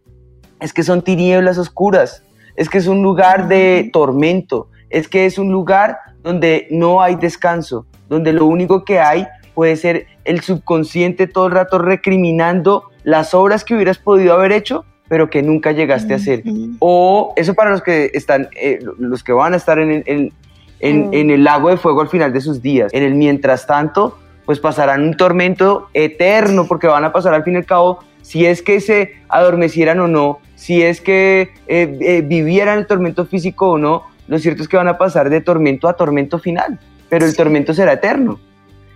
[0.62, 2.24] es que son tinieblas oscuras,
[2.56, 7.16] es que es un lugar de tormento, es que es un lugar donde no hay
[7.16, 13.34] descanso, donde lo único que hay puede ser el subconsciente todo el rato recriminando las
[13.34, 16.44] obras que hubieras podido haber hecho, pero que nunca llegaste a hacer.
[16.80, 20.34] O eso para los que están, eh, los que van a estar en, el- en-
[20.80, 21.14] en- Mm.
[21.14, 22.94] en el lago de fuego al final de sus días.
[22.94, 27.54] En el mientras tanto, pues pasarán un tormento eterno, porque van a pasar al fin
[27.54, 32.22] y al cabo, si es que se adormecieran o no, si es que eh, eh,
[32.26, 35.90] vivieran el tormento físico o no, lo cierto es que van a pasar de tormento
[35.90, 38.40] a tormento final, pero el tormento será eterno.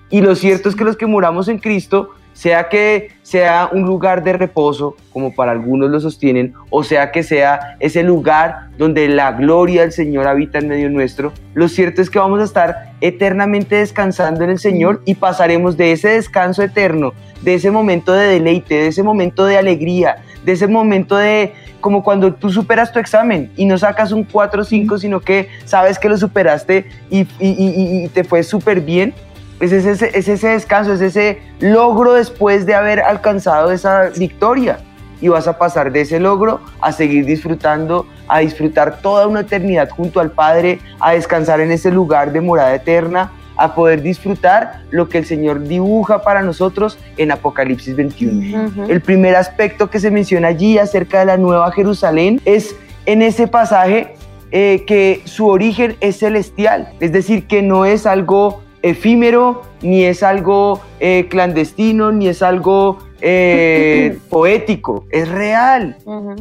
[0.10, 4.22] Y lo cierto es que los que muramos en Cristo, sea que sea un lugar
[4.24, 9.32] de reposo, como para algunos lo sostienen, o sea que sea ese lugar donde la
[9.32, 13.78] gloria del Señor habita en medio nuestro, lo cierto es que vamos a estar eternamente
[13.78, 18.76] descansando en el Señor y pasaremos de ese descanso eterno, de ese momento de deleite,
[18.76, 23.52] de ese momento de alegría, de ese momento de como cuando tú superas tu examen
[23.56, 27.28] y no sacas un 4 o 5, sino que sabes que lo superaste y, y-
[27.40, 29.14] y- y te fue súper bien.
[29.60, 34.80] Es ese, es ese descanso, es ese logro después de haber alcanzado esa victoria.
[35.22, 39.90] Y vas a pasar de ese logro a seguir disfrutando, a disfrutar toda una eternidad
[39.90, 45.08] junto al Padre, a descansar en ese lugar de morada eterna, a poder disfrutar lo
[45.08, 48.88] que el Señor dibuja para nosotros en Apocalipsis 21.
[48.90, 53.48] El primer aspecto que se menciona allí acerca de la Nueva Jerusalén es en ese
[53.48, 54.16] pasaje
[54.52, 60.22] eh, que su origen es celestial, es decir, que no es algo efímero, ni es
[60.22, 65.98] algo eh, clandestino, ni es algo eh, poético, es real,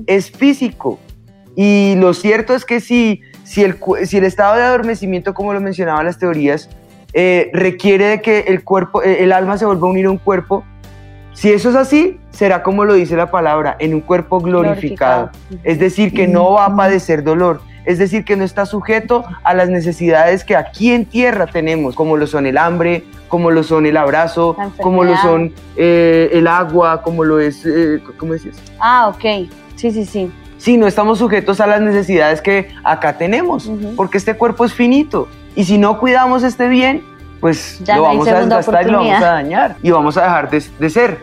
[0.07, 0.99] es físico.
[1.57, 5.61] Y lo cierto es que si, si, el, si el estado de adormecimiento, como lo
[5.61, 6.69] mencionaban las teorías,
[7.15, 10.65] eh, requiere de que el cuerpo, el alma se vuelva a unir a un cuerpo,
[11.33, 15.31] si eso es así, será como lo dice la palabra, en un cuerpo glorificado.
[15.63, 17.61] Es decir, que no va a padecer dolor.
[17.85, 22.17] Es decir, que no está sujeto a las necesidades que aquí en tierra tenemos, como
[22.17, 27.03] lo son el hambre, como lo son el abrazo, como lo son eh, el agua,
[27.03, 28.57] como lo es, eh, ¿cómo decías?
[28.81, 29.49] Ah, ok.
[29.77, 30.31] Sí, sí, sí.
[30.57, 35.29] Sí, no estamos sujetos a las necesidades que acá tenemos, porque este cuerpo es finito.
[35.57, 37.03] Y si no cuidamos este bien,
[37.41, 38.31] pues Ya lo vamos a
[38.73, 41.19] desgastar y lo vamos a dañar y vamos a dejar de, de ser.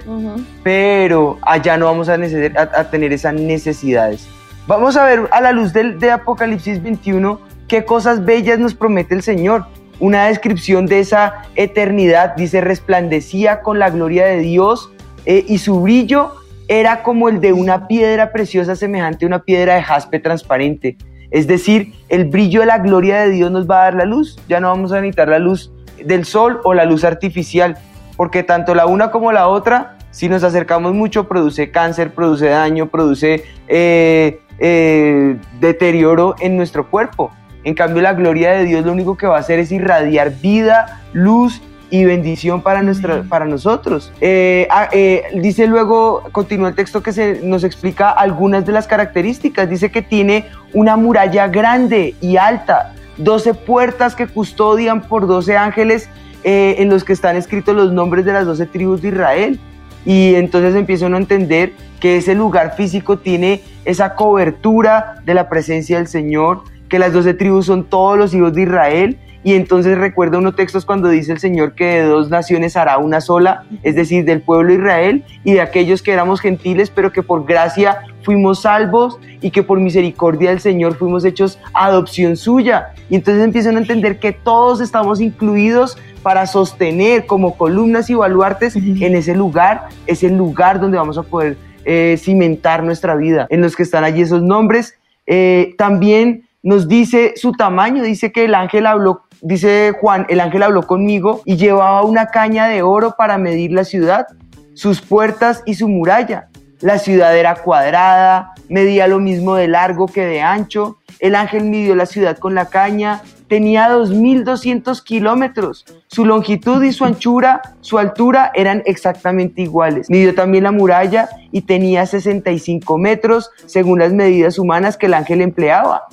[0.63, 4.27] Pero allá no vamos a, nece- a- a tener esas necesidades.
[4.71, 9.13] Vamos a ver a la luz del, de Apocalipsis 21 qué cosas bellas nos promete
[9.13, 9.65] el Señor.
[9.99, 14.89] Una descripción de esa eternidad, dice, resplandecía con la gloria de Dios
[15.25, 16.31] eh, y su brillo
[16.69, 20.95] era como el de una piedra preciosa semejante a una piedra de jaspe transparente.
[21.31, 24.39] Es decir, el brillo de la gloria de Dios nos va a dar la luz.
[24.47, 25.69] Ya no vamos a necesitar la luz
[26.01, 27.77] del sol o la luz artificial,
[28.15, 32.87] porque tanto la una como la otra, si nos acercamos mucho, produce cáncer, produce daño,
[32.87, 37.31] produce eh, eh, deterioro en nuestro cuerpo.
[37.63, 41.01] En cambio, la gloria de Dios lo único que va a hacer es irradiar vida,
[41.13, 44.11] luz y bendición para, nuestra, para nosotros.
[44.21, 48.87] Eh, ah, eh, dice luego, continúa el texto que se nos explica algunas de las
[48.87, 49.69] características.
[49.69, 56.09] Dice que tiene una muralla grande y alta, 12 puertas que custodian por 12 ángeles
[56.43, 59.59] eh, en los que están escritos los nombres de las 12 tribus de Israel.
[60.05, 65.49] Y entonces empieza uno a entender que ese lugar físico tiene esa cobertura de la
[65.49, 69.17] presencia del Señor, que las 12 tribus son todos los hijos de Israel.
[69.43, 73.21] Y entonces recuerda unos textos cuando dice el Señor que de dos naciones hará una
[73.21, 77.23] sola, es decir, del pueblo de Israel y de aquellos que éramos gentiles, pero que
[77.23, 82.93] por gracia fuimos salvos y que por misericordia del Señor fuimos hechos adopción suya.
[83.09, 88.75] Y entonces empiezan a entender que todos estamos incluidos para sostener como columnas y baluartes
[88.75, 93.61] en ese lugar, es el lugar donde vamos a poder eh, cimentar nuestra vida, en
[93.61, 94.95] los que están allí esos nombres.
[95.25, 100.61] Eh, también nos dice su tamaño, dice que el ángel habló, dice Juan, el ángel
[100.63, 104.27] habló conmigo y llevaba una caña de oro para medir la ciudad,
[104.75, 106.49] sus puertas y su muralla.
[106.81, 110.97] La ciudad era cuadrada, medía lo mismo de largo que de ancho.
[111.19, 115.85] El ángel midió la ciudad con la caña, tenía 2.200 kilómetros.
[116.07, 120.09] Su longitud y su anchura, su altura eran exactamente iguales.
[120.09, 125.41] Midió también la muralla y tenía 65 metros según las medidas humanas que el ángel
[125.41, 126.03] empleaba.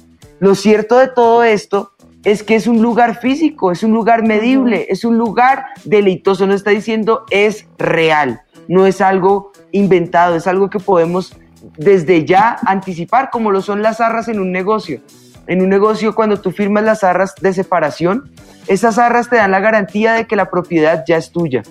[0.41, 1.93] Lo cierto de todo esto
[2.25, 6.55] es que es un lugar físico, es un lugar medible, es un lugar deleitoso, no
[6.55, 11.37] está diciendo es real, no es algo inventado, es algo que podemos
[11.77, 15.03] desde ya anticipar, como lo son las arras en un negocio.
[15.49, 18.31] En un negocio, cuando tú firmas las arras de separación,
[18.67, 21.63] esas arras te dan la garantía de que la propiedad ya es tuya,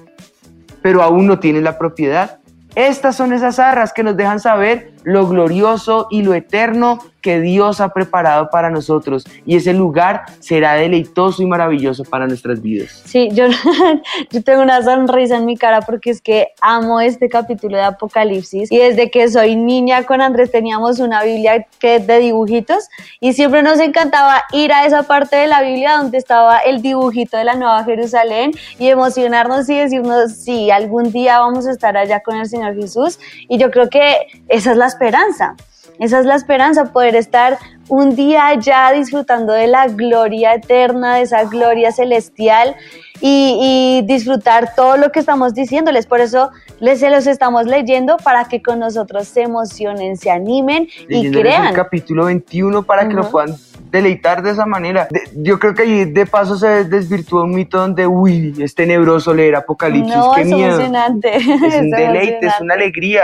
[0.82, 2.40] pero aún no tienes la propiedad.
[2.74, 7.80] Estas son esas arras que nos dejan saber lo glorioso y lo eterno que Dios
[7.80, 9.26] ha preparado para nosotros.
[9.46, 13.04] Y ese lugar será deleitoso y maravilloso para nuestras vidas.
[13.06, 13.46] Sí, yo,
[14.32, 18.70] yo tengo una sonrisa en mi cara porque es que amo este capítulo de Apocalipsis.
[18.70, 22.90] Y desde que soy niña con Andrés teníamos una Biblia que de dibujitos
[23.22, 27.38] y siempre nos encantaba ir a esa parte de la Biblia donde estaba el dibujito
[27.38, 32.20] de la Nueva Jerusalén y emocionarnos y decirnos, sí, algún día vamos a estar allá
[32.20, 33.20] con el Señor Jesús.
[33.48, 35.56] Y yo creo que esa es la esperanza.
[36.00, 37.58] Esa es la esperanza, poder estar
[37.88, 42.76] un día ya disfrutando de la gloria eterna, de esa gloria celestial
[43.20, 43.58] y,
[44.04, 46.06] y disfrutar todo lo que estamos diciéndoles.
[46.06, 50.88] Por eso les se los estamos leyendo para que con nosotros se emocionen, se animen
[51.10, 51.68] y crean.
[51.68, 53.56] el capítulo 21 para que lo puedan
[53.90, 55.08] deleitar de esa manera.
[55.10, 59.34] De- yo creo que ahí de paso se desvirtuó un mito donde, uy, es tenebroso
[59.34, 60.68] leer Apocalipsis, No, qué es miedo.
[60.76, 61.38] emocionante.
[61.38, 63.24] Es un deleite, es una alegría,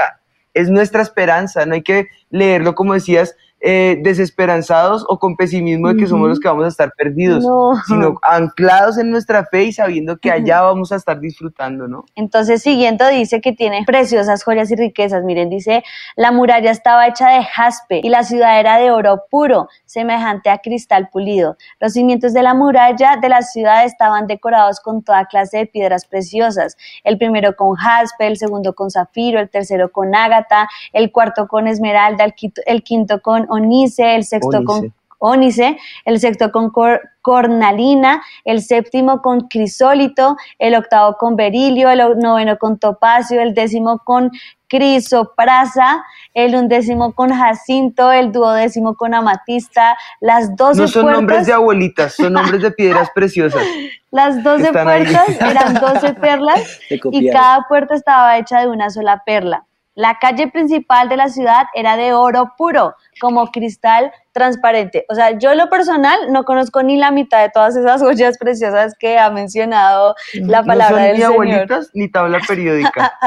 [0.54, 5.96] es nuestra esperanza, no hay que leerlo como decías, eh, desesperanzados o con pesimismo de
[5.96, 7.72] que somos los que vamos a estar perdidos, No.
[7.88, 12.04] sino anclados en nuestra fe y sabiendo que allá vamos a estar disfrutando, ¿no?
[12.16, 15.24] Entonces, siguiendo, dice que tiene preciosas joyas y riquezas.
[15.24, 15.82] Miren, dice,
[16.18, 20.58] la muralla estaba hecha de jaspe y la ciudad era de oro puro, semejante a
[20.58, 21.56] cristal pulido.
[21.80, 26.06] Los cimientos de la muralla de la ciudad estaban decorados con toda clase de piedras
[26.06, 26.76] preciosas.
[27.06, 31.68] El primero con jaspe, el segundo con zafiro, el tercero con ágata, el cuarto con
[31.68, 34.94] esmeralda, el quinto, el quinto con onice, el sexto con
[35.26, 35.78] Ónice.
[36.04, 42.58] el sexto con cor- cornalina, el séptimo con crisólito, el octavo con berilio, el noveno
[42.58, 44.32] con topacio, el décimo con
[44.68, 51.46] crisoprasa, el undécimo con jacinto, el duodécimo con amatista, las doce No son puertas, nombres
[51.48, 53.64] de abuelitas, son nombres de piedras preciosas.
[54.12, 55.04] las doce están ahí.
[55.06, 59.64] puertas eran doce perlas y cada puerta estaba hecha de una sola perla.
[59.96, 65.06] La calle principal de la ciudad era de oro puro, como cristal transparente.
[65.10, 68.38] O sea, yo en lo personal no conozco ni la mitad de todas esas joyas
[68.38, 71.32] preciosas que ha mencionado la palabra no son del ni Señor.
[71.32, 73.14] abuelitas ni tabla periódica.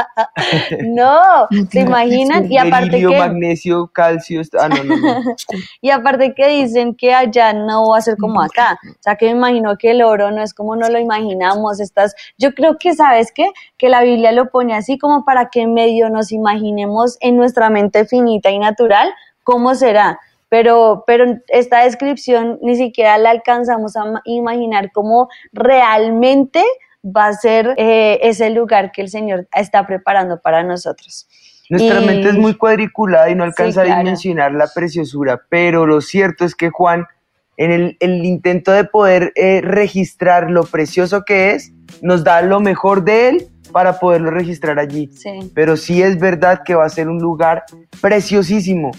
[0.86, 2.50] No, ¿se imaginan?
[2.50, 5.36] Y aparte que magnesio, calcio, ah, no, no, no.
[5.80, 8.78] y aparte que dicen que allá no va a ser como acá.
[8.84, 11.80] O sea, que me imagino que el oro no es como no lo imaginamos.
[11.80, 13.50] Estas, yo creo que, ¿sabes qué?
[13.78, 18.04] Que la Biblia lo pone así como para que medio nos imaginemos en nuestra mente
[18.06, 20.18] finita y natural cómo será.
[20.58, 26.64] Pero, pero esta descripción ni siquiera la alcanzamos a ma- imaginar cómo realmente
[27.04, 31.28] va a ser eh, ese lugar que el Señor está preparando para nosotros.
[31.68, 33.96] Nuestra Y- mente es muy cuadriculada y no alcanza claro.
[33.96, 37.04] a dimensionar la preciosura, pero lo cierto es que Juan,
[37.58, 42.60] en el, el intento de poder eh, registrar lo precioso que es, nos da lo
[42.60, 45.10] mejor de él para poderlo registrar allí.
[45.12, 45.52] Sí.
[45.54, 47.66] Pero sí es verdad que va a ser un lugar
[48.00, 48.90] preciosísimo.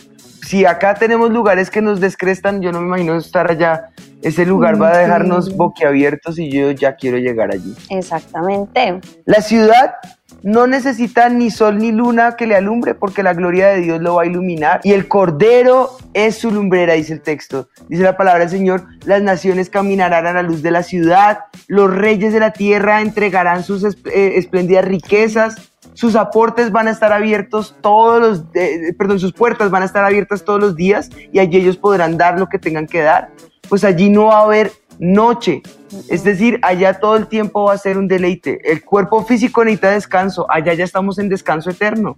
[0.45, 3.89] Si acá tenemos lugares que nos descrestan, yo no me imagino estar allá.
[4.21, 7.73] Ese lugar va a dejarnos boquiabiertos y yo ya quiero llegar allí.
[7.89, 8.99] Exactamente.
[9.25, 9.95] La ciudad
[10.43, 14.15] no necesita ni sol ni luna que le alumbre porque la gloria de Dios lo
[14.15, 14.81] va a iluminar.
[14.83, 17.69] Y el Cordero es su lumbrera, dice el texto.
[17.89, 21.93] Dice la palabra del Señor, las naciones caminarán a la luz de la ciudad, los
[21.93, 25.55] reyes de la tierra entregarán sus eh, espléndidas riquezas.
[25.93, 30.05] Sus aportes van a estar abiertos todos los, eh, perdón, sus puertas van a estar
[30.05, 33.31] abiertas todos los días y allí ellos podrán dar lo que tengan que dar.
[33.67, 35.63] Pues allí no va a haber noche.
[36.09, 38.59] Es decir, allá todo el tiempo va a ser un deleite.
[38.71, 42.17] El cuerpo físico necesita descanso, allá ya estamos en descanso eterno.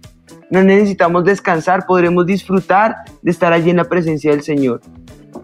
[0.50, 4.80] No necesitamos descansar, podremos disfrutar de estar allí en la presencia del Señor.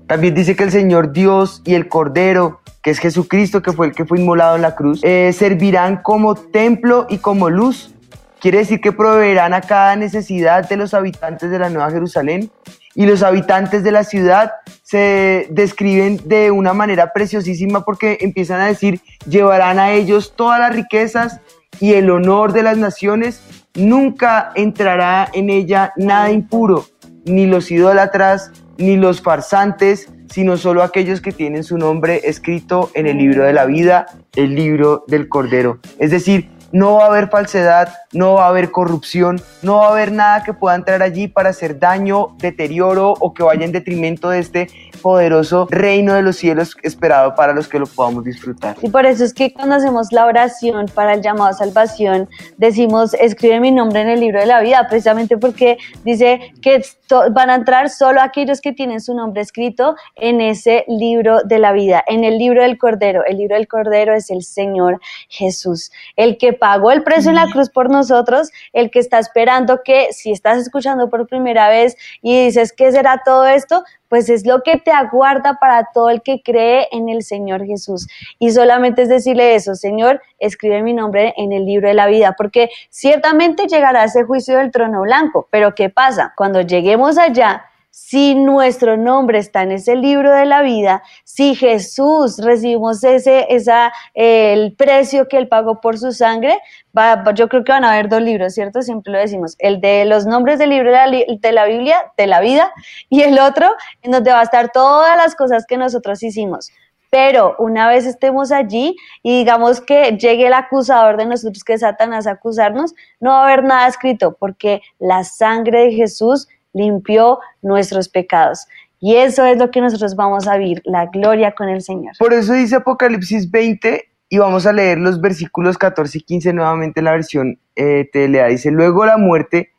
[0.06, 3.94] También dice que el Señor Dios y el Cordero, que es Jesucristo, que fue el
[3.94, 7.92] que fue inmolado en la cruz, eh, servirán como templo y como luz.
[8.40, 12.50] Quiere decir que proveerán a cada necesidad de los habitantes de la Nueva Jerusalén.
[12.96, 18.66] Y los habitantes de la ciudad se describen de una manera preciosísima porque empiezan a
[18.66, 21.40] decir, llevarán a ellos todas las riquezas
[21.78, 23.42] y el honor de las naciones.
[23.74, 26.87] Nunca entrará en ella nada impuro,
[27.26, 33.07] ni los idólatras, ni los farsantes, sino solo aquellos que tienen su nombre escrito en
[33.07, 35.80] el libro de la vida, el libro del Cordero.
[35.99, 39.90] Es decir, no va a haber falsedad, no va a haber corrupción, no va a
[39.92, 44.30] haber nada que pueda entrar allí para hacer daño, deterioro o que vaya en detrimento
[44.30, 44.68] de este
[45.02, 48.76] poderoso reino de los cielos esperado para los que lo podamos disfrutar.
[48.82, 53.14] Y por eso es que cuando hacemos la oración para el llamado a salvación, decimos,
[53.14, 56.82] escribe mi nombre en el libro de la vida, precisamente porque dice que
[57.30, 61.72] van a entrar solo aquellos que tienen su nombre escrito en ese libro de la
[61.72, 63.24] vida, en el libro del Cordero.
[63.24, 67.46] El libro del Cordero es el Señor Jesús, el que pagó el precio en la
[67.46, 72.46] cruz por nosotros, el que está esperando que si estás escuchando por primera vez y
[72.46, 73.84] dices, ¿qué será todo esto?
[74.08, 78.08] Pues es lo que te aguarda para todo el que cree en el Señor Jesús.
[78.40, 82.34] Y solamente es decirle eso, Señor, escribe mi nombre en el libro de la vida,
[82.36, 85.46] porque ciertamente llegará ese juicio del trono blanco.
[85.52, 86.32] Pero ¿qué pasa?
[86.36, 87.64] Cuando lleguemos allá,
[87.99, 93.90] si nuestro nombre está en ese libro de la vida, si Jesús recibimos ese, esa,
[94.12, 96.59] el precio que él pagó por su sangre,
[96.97, 98.82] va, yo creo que van a haber dos libros, ¿cierto?
[98.82, 102.26] Siempre lo decimos, el de los nombres del libro de la, de la Biblia, de
[102.26, 102.70] la vida,
[103.09, 103.66] y el otro
[104.03, 106.70] en donde va a estar todas las cosas que nosotros hicimos.
[107.09, 111.80] Pero una vez estemos allí y digamos que llegue el acusador de nosotros, que es
[111.80, 116.47] Satanás, a acusarnos, no va a haber nada escrito, porque la sangre de Jesús
[116.77, 118.66] limpió nuestros pecados.
[119.01, 122.14] Y eso es lo que nosotros vamos a vivir, la gloria con el Señor.
[122.18, 127.01] Por eso dice Apocalipsis 20 y vamos a leer los versículos 14 y 15 nuevamente
[127.01, 128.47] en la versión eh, TLA.
[128.49, 129.72] Dice, luego la muerte,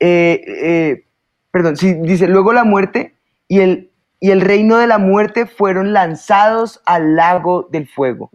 [0.00, 1.04] eh, eh,
[1.50, 3.14] perdón, sí, dice, luego la muerte
[3.48, 8.30] y el, y el reino de la muerte fueron lanzados al lago del fuego.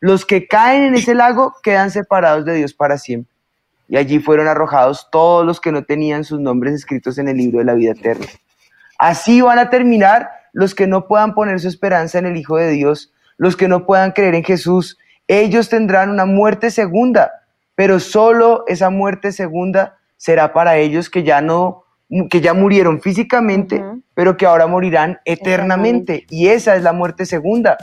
[0.00, 3.35] Los que caen en ese lago quedan separados de Dios para siempre
[3.88, 7.58] y allí fueron arrojados todos los que no tenían sus nombres escritos en el libro
[7.58, 8.26] de la vida eterna.
[8.98, 12.70] Así van a terminar los que no puedan poner su esperanza en el Hijo de
[12.70, 14.98] Dios, los que no puedan creer en Jesús.
[15.28, 17.30] Ellos tendrán una muerte segunda,
[17.74, 21.84] pero solo esa muerte segunda será para ellos que ya no
[22.30, 23.82] que ya murieron físicamente,
[24.16, 26.24] pero que ahora morirán eternamente.
[26.30, 27.76] Y esa es la muerte segunda.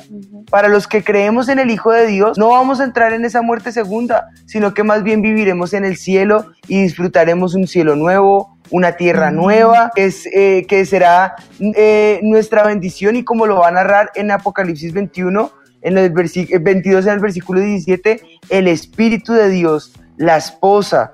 [0.50, 3.44] Para los que creemos en el Hijo de Dios, no vamos a entrar en esa
[3.44, 8.58] muerte segunda, sino que más bien viviremos en el cielo y disfrutaremos un cielo nuevo,
[8.72, 13.68] una tierra nueva, que, es, eh, que será eh, nuestra bendición y como lo va
[13.68, 15.52] a narrar en Apocalipsis 21,
[15.84, 21.14] en el 22 en el versículo 17, el Espíritu de Dios, la esposa,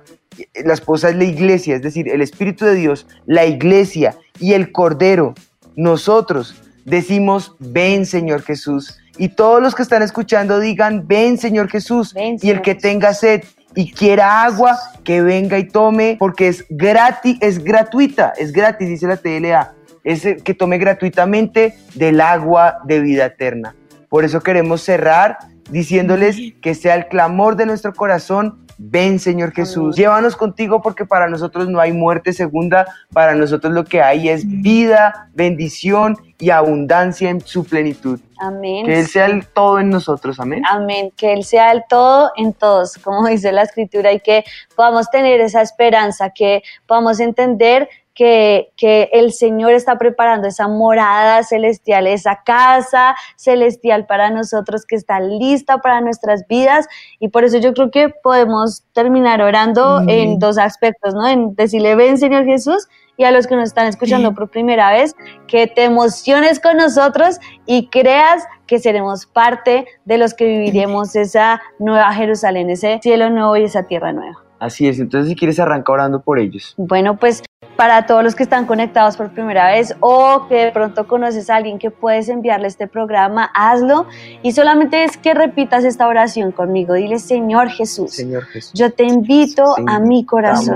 [0.63, 4.71] la esposa es la iglesia, es decir, el Espíritu de Dios, la iglesia y el
[4.71, 5.33] Cordero,
[5.75, 8.97] nosotros decimos, ven Señor Jesús.
[9.17, 12.15] Y todos los que están escuchando digan, ven Señor Jesús.
[12.15, 13.43] y el que tenga sed
[13.75, 19.07] y quiera agua, que venga y tome, porque es gratis, es gratuita, es gratis, dice
[19.07, 19.73] la TLA.
[20.03, 23.75] Es que tome gratuitamente del agua de vida eterna.
[24.07, 25.37] Por eso queremos cerrar
[25.69, 31.27] diciéndoles que sea el clamor de nuestro corazón Ven Señor Jesús, llévanos contigo porque para
[31.27, 37.29] nosotros no hay muerte segunda, para nosotros lo que hay es vida, bendición y abundancia
[37.29, 38.21] en su plenitud.
[38.37, 38.85] Amén.
[38.85, 40.63] Que Él sea el todo en nosotros, amén.
[40.65, 44.45] Amén, que Él sea el todo en todos, como dice la escritura, y que
[44.77, 47.89] podamos tener esa esperanza, que podamos entender
[48.19, 55.21] que, el Señor está preparando esa morada celestial, esa casa celestial para nosotros que está
[55.21, 56.87] lista para nuestras vidas.
[57.19, 61.27] Y por eso yo creo que podemos terminar orando en dos aspectos, ¿no?
[61.27, 65.15] En decirle, ven Señor Jesús, y a los que nos están escuchando por primera vez,
[65.47, 71.61] que te emociones con nosotros y creas que seremos parte de los que viviremos esa
[71.79, 74.37] nueva Jerusalén, ese cielo nuevo y esa tierra nueva.
[74.59, 76.75] Así es, entonces si quieres arrancar orando por ellos.
[76.77, 77.43] Bueno, pues
[77.79, 81.55] para todos los que están conectados por primera vez o que de pronto conoces a
[81.55, 84.05] alguien que puedes enviarle este programa, hazlo.
[84.43, 86.95] Y solamente es que repitas esta oración conmigo.
[86.95, 90.75] Dile, Señor Jesús, Señor Jesús yo te invito a mi corazón,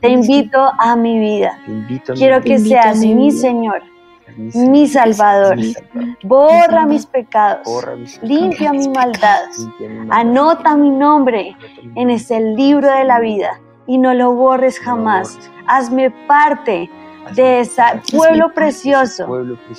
[0.00, 1.58] te invito a mi vida.
[2.14, 3.82] Quiero que seas mi Señor
[4.54, 5.58] mi Salvador.
[6.22, 7.68] Borra mis pecados,
[8.22, 9.44] limpia mi maldad,
[10.08, 11.54] anota mi nombre
[11.94, 15.38] en ese libro de la vida y no lo borres jamás.
[15.66, 16.90] Hazme parte
[17.34, 19.26] de ese pueblo precioso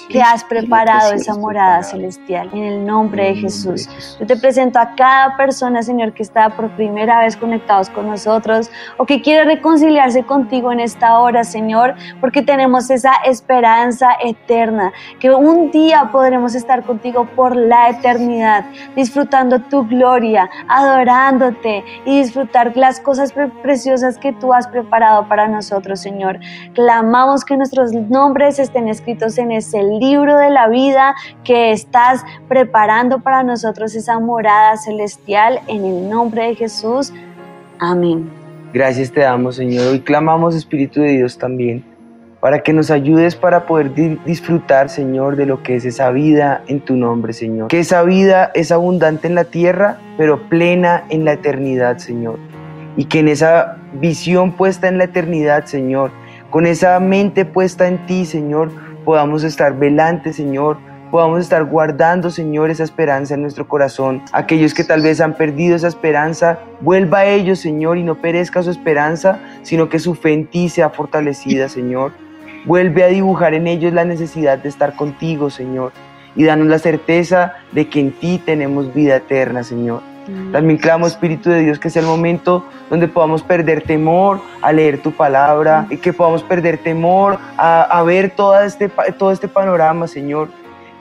[0.09, 2.49] que has preparado esa morada celestial.
[2.53, 3.87] En el nombre de Jesús.
[4.19, 8.69] Yo te presento a cada persona, Señor, que está por primera vez conectados con nosotros
[8.97, 15.31] o que quiere reconciliarse contigo en esta hora, Señor, porque tenemos esa esperanza eterna, que
[15.31, 22.99] un día podremos estar contigo por la eternidad, disfrutando tu gloria, adorándote y disfrutar las
[22.99, 26.39] cosas preciosas que tú has preparado para nosotros, Señor.
[26.73, 33.19] Clamamos Que nuestros nombres estén escritos en ese libro de la vida que estás preparando
[33.19, 37.13] para nosotros esa morada celestial en el nombre de Jesús.
[37.79, 38.29] Amén.
[38.73, 39.87] Gracias te damos, Señor.
[39.87, 41.83] Hoy clamamos, Espíritu de Dios, también
[42.39, 46.61] para que nos ayudes para poder di- disfrutar, Señor, de lo que es esa vida
[46.67, 47.67] en tu nombre, Señor.
[47.67, 52.37] Que esa vida es abundante en la tierra, pero plena en la eternidad, Señor.
[52.95, 56.11] Y que en esa visión puesta en la eternidad, Señor,
[56.49, 58.71] con esa mente puesta en ti, Señor,
[59.03, 60.77] podamos estar velantes, Señor,
[61.11, 64.21] podamos estar guardando, Señor, esa esperanza en nuestro corazón.
[64.31, 68.63] Aquellos que tal vez han perdido esa esperanza, vuelva a ellos, Señor, y no perezca
[68.63, 72.11] su esperanza, sino que su fe en ti sea fortalecida, Señor.
[72.65, 75.93] Vuelve a dibujar en ellos la necesidad de estar contigo, Señor,
[76.35, 80.01] y danos la certeza de que en ti tenemos vida eterna, Señor.
[80.51, 85.01] También clamo, Espíritu de Dios, que sea el momento donde podamos perder temor a leer
[85.01, 90.07] tu palabra, y que podamos perder temor a, a ver todo este, todo este panorama,
[90.07, 90.49] Señor.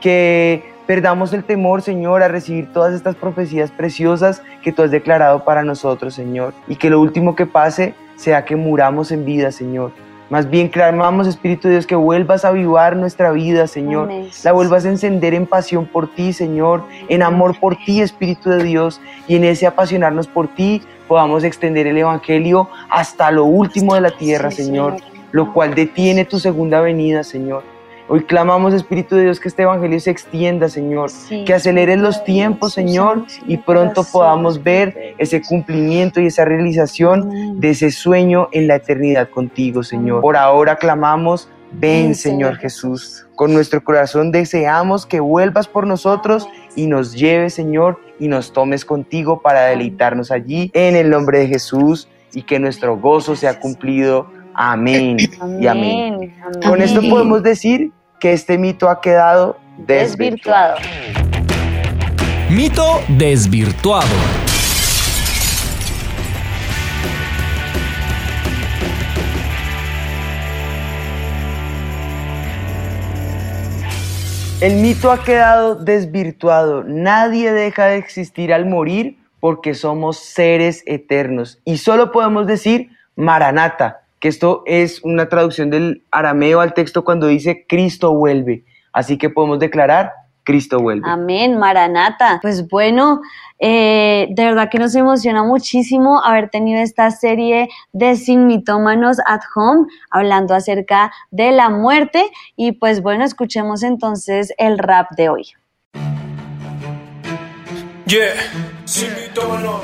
[0.00, 5.44] Que perdamos el temor, Señor, a recibir todas estas profecías preciosas que tú has declarado
[5.44, 6.54] para nosotros, Señor.
[6.68, 9.92] Y que lo último que pase sea que muramos en vida, Señor.
[10.28, 14.10] Más bien clamamos, Espíritu de Dios, que vuelvas a avivar nuestra vida, Señor.
[14.42, 18.64] La vuelvas a encender en pasión por ti, Señor, en amor por ti, Espíritu de
[18.64, 24.00] Dios, y en ese apasionarnos por ti podamos extender el Evangelio hasta lo último de
[24.00, 24.96] la tierra, Señor,
[25.30, 27.75] lo cual detiene tu segunda venida, Señor.
[28.08, 31.10] Hoy clamamos, Espíritu de Dios, que este Evangelio se extienda, Señor,
[31.44, 37.70] que aceleres los tiempos, Señor, y pronto podamos ver ese cumplimiento y esa realización de
[37.70, 40.20] ese sueño en la eternidad contigo, Señor.
[40.20, 43.26] Por ahora clamamos, ven, Señor Jesús.
[43.34, 48.84] Con nuestro corazón deseamos que vuelvas por nosotros y nos lleves, Señor, y nos tomes
[48.84, 54.30] contigo para deleitarnos allí en el nombre de Jesús y que nuestro gozo sea cumplido.
[54.54, 55.18] Amén
[55.60, 56.14] y amén.
[56.14, 56.34] Amén.
[56.66, 57.10] Con esto Amén.
[57.10, 60.76] podemos decir que este mito ha quedado desvirtuado.
[60.76, 61.36] desvirtuado.
[62.50, 64.06] Mito desvirtuado.
[74.58, 76.82] El mito ha quedado desvirtuado.
[76.82, 81.60] Nadie deja de existir al morir porque somos seres eternos.
[81.64, 87.28] Y solo podemos decir Maranata, que esto es una traducción del arameo al texto cuando
[87.28, 88.64] dice Cristo vuelve.
[88.92, 90.10] Así que podemos declarar
[90.42, 91.08] Cristo vuelve.
[91.08, 92.40] Amén, Maranata.
[92.42, 93.20] Pues bueno,
[93.60, 99.42] eh, de verdad que nos emociona muchísimo haber tenido esta serie de Sin Mitómanos at
[99.54, 102.28] Home, hablando acerca de la muerte.
[102.56, 105.44] Y pues bueno, escuchemos entonces el rap de hoy.
[108.06, 108.34] Yeah,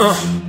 [0.01, 0.42] Uh.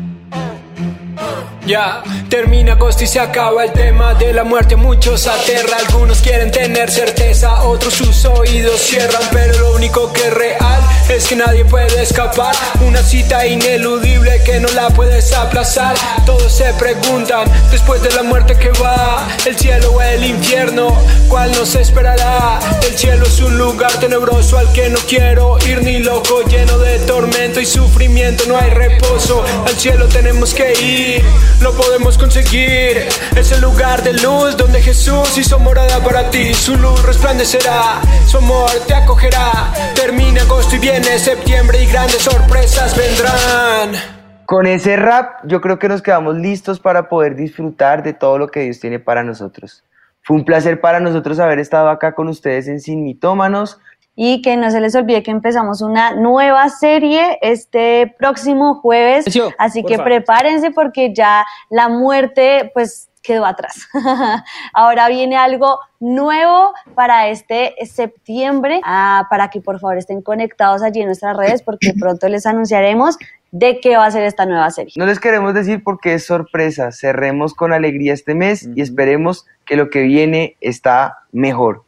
[1.66, 4.76] Ya, termina agosto y se acaba el tema de la muerte.
[4.76, 9.22] Muchos aterra, algunos quieren tener certeza, otros sus oídos cierran.
[9.32, 12.54] Pero lo único que es real es que nadie puede escapar.
[12.86, 15.96] Una cita ineludible que no la puedes aplazar.
[16.26, 20.98] Todos se preguntan, después de la muerte que va, el cielo o el infierno,
[21.30, 22.60] ¿cuál nos esperará?
[22.86, 27.00] El cielo es un lugar tenebroso al que no quiero ir ni loco, lleno de
[27.00, 28.44] tormento y sufrimiento.
[28.50, 31.24] No hay reposo, al cielo tenemos que ir
[31.62, 33.08] lo podemos conseguir.
[33.36, 36.54] Es el lugar de luz donde Jesús hizo morada para ti.
[36.54, 39.72] Su luz resplandecerá, su amor te acogerá.
[39.96, 44.24] Termina agosto y viene septiembre y grandes sorpresas vendrán.
[44.46, 48.50] Con ese rap yo creo que nos quedamos listos para poder disfrutar de todo lo
[48.50, 49.84] que Dios tiene para nosotros.
[50.22, 53.80] Fue un placer para nosotros haber estado acá con ustedes en Sin Mitómanos.
[54.16, 59.26] Y que no se les olvide que empezamos una nueva serie este próximo jueves.
[59.58, 63.88] Así que prepárense porque ya la muerte pues quedó atrás.
[64.74, 71.00] Ahora viene algo nuevo para este septiembre, ah, para que por favor estén conectados allí
[71.00, 73.18] en nuestras redes porque pronto les anunciaremos
[73.52, 74.94] de qué va a ser esta nueva serie.
[74.98, 76.92] No les queremos decir porque es sorpresa.
[76.92, 81.84] Cerremos con alegría este mes y esperemos que lo que viene está mejor.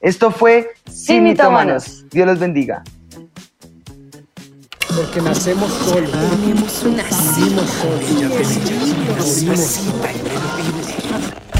[0.00, 2.06] Esto fue Sin Mitómanos.
[2.10, 2.82] Dios los bendiga.
[4.96, 6.10] Porque nacemos solos.
[6.10, 7.02] Tenemos una
[7.38, 7.70] Vivimos
[9.30, 9.80] solos.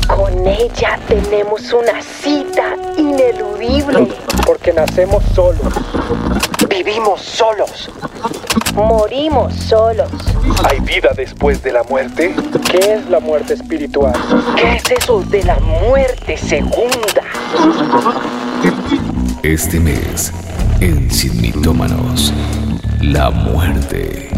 [0.09, 4.09] Con ella tenemos una cita ineludible.
[4.47, 5.75] Porque nacemos solos.
[6.67, 7.91] Vivimos solos.
[8.75, 10.11] Morimos solos.
[10.69, 12.35] ¿Hay vida después de la muerte?
[12.71, 14.13] ¿Qué es la muerte espiritual?
[14.57, 17.23] ¿Qué es eso de la muerte segunda?
[19.43, 20.33] Este mes,
[20.81, 22.33] en Sin Mitómanos,
[23.01, 24.29] la muerte.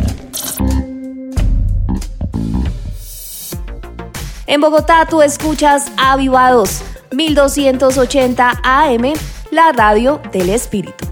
[4.46, 6.82] En Bogotá tú escuchas Avivados,
[7.12, 9.12] 1280 AM,
[9.50, 11.11] la radio del espíritu.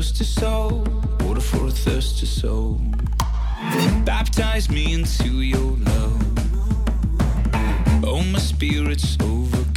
[0.00, 0.82] thirsty soul,
[1.20, 2.80] water for a thirsty soul.
[4.06, 6.22] Baptize me into your love.
[8.02, 9.69] Oh, my spirit's overcome.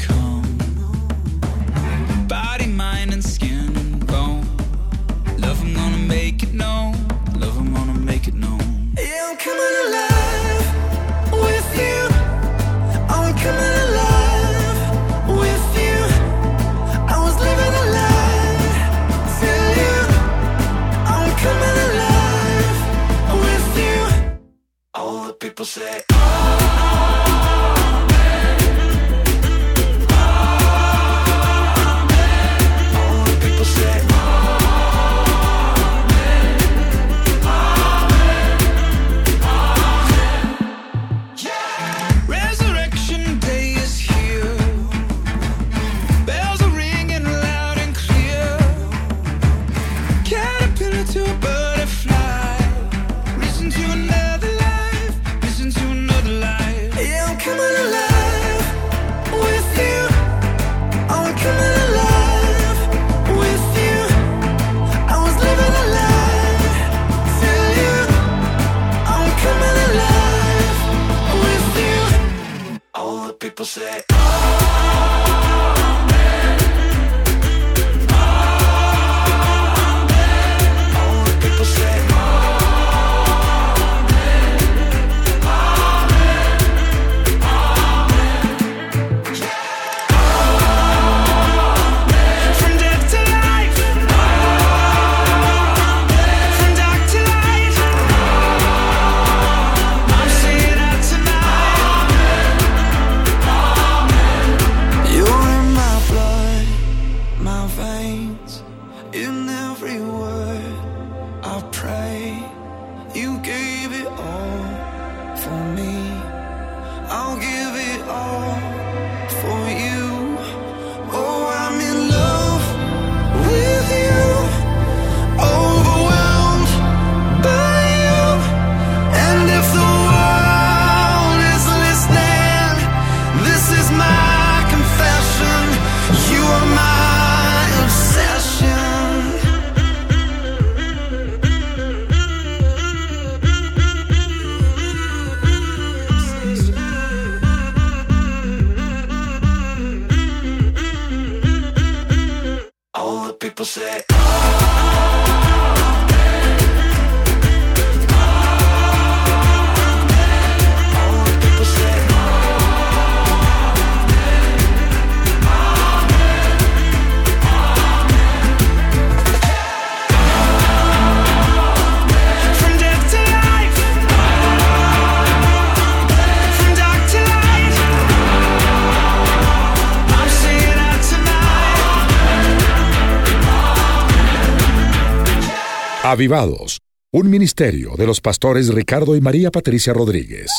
[186.14, 186.78] Avivados,
[187.12, 190.52] un ministerio de los pastores Ricardo y María Patricia Rodríguez.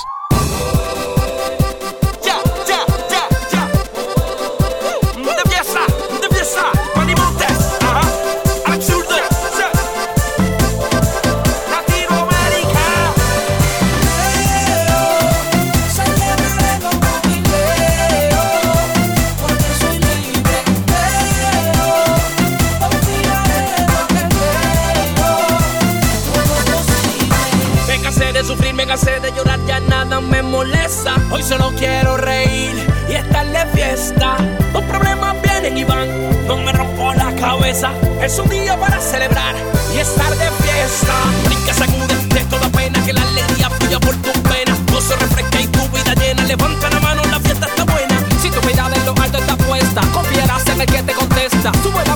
[38.25, 39.55] Es un día para celebrar
[39.95, 41.13] y estar de fiesta.
[41.45, 44.79] Brinca, sacúdete toda pena que la alegría fluya por tus venas.
[45.07, 46.43] se refresca y tu vida llena.
[46.45, 48.19] Levanta la mano, la fiesta está buena.
[48.41, 51.71] Si tu mirada en lo alto está puesta, confiarás en el que te contesta.
[51.83, 52.14] Sube la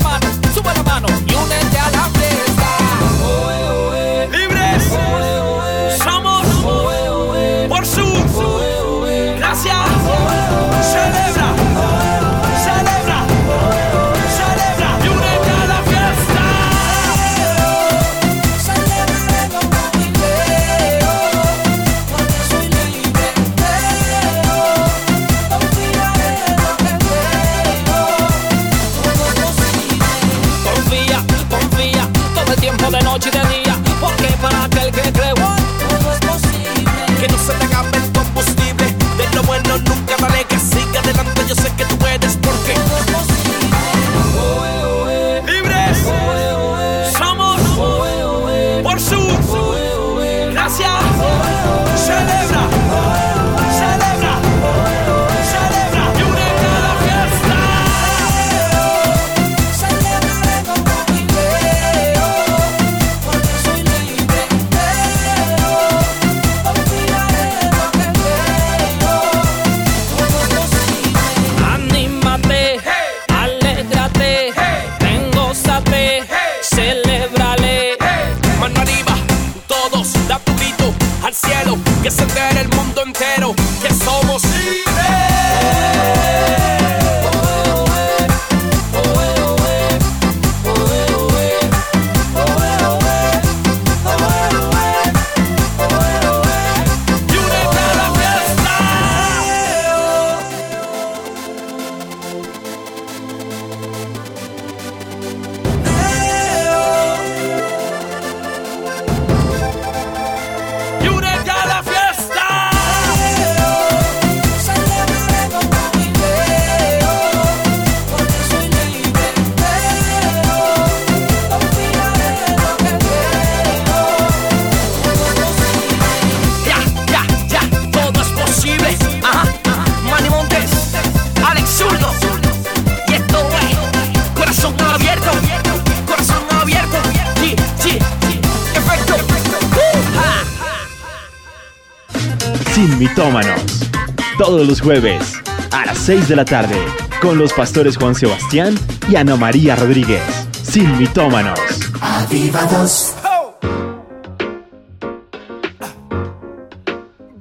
[143.19, 143.91] Criptómanos.
[144.39, 145.35] Todos los jueves
[145.73, 146.77] a las 6 de la tarde
[147.21, 148.77] con los pastores Juan Sebastián
[149.09, 150.23] y Ana María Rodríguez.
[150.53, 151.59] Sin mitómanos.
[152.01, 153.17] Avivados.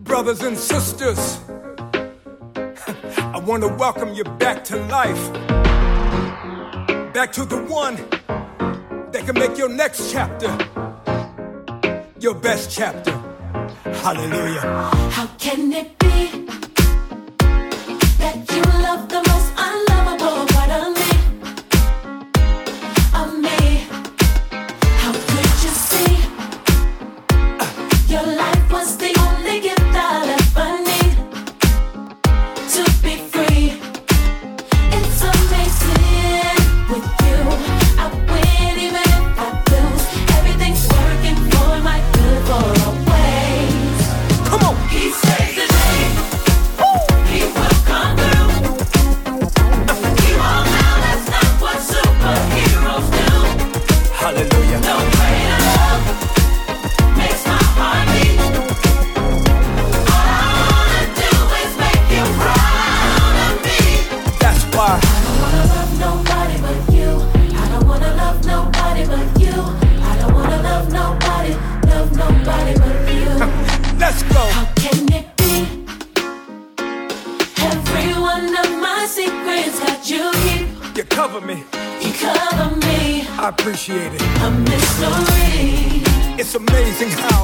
[0.04, 1.38] Brothers and sisters,
[2.56, 5.32] I want to welcome you back to life.
[7.14, 7.98] Back to the one
[9.12, 10.50] that can make your next chapter
[12.20, 13.17] your best chapter.
[14.04, 14.62] Hallelujah.
[15.12, 16.48] How can it be
[18.20, 19.27] that you love the
[83.90, 84.22] appreciate it.
[84.42, 86.04] A mystery.
[86.40, 87.37] It's amazing how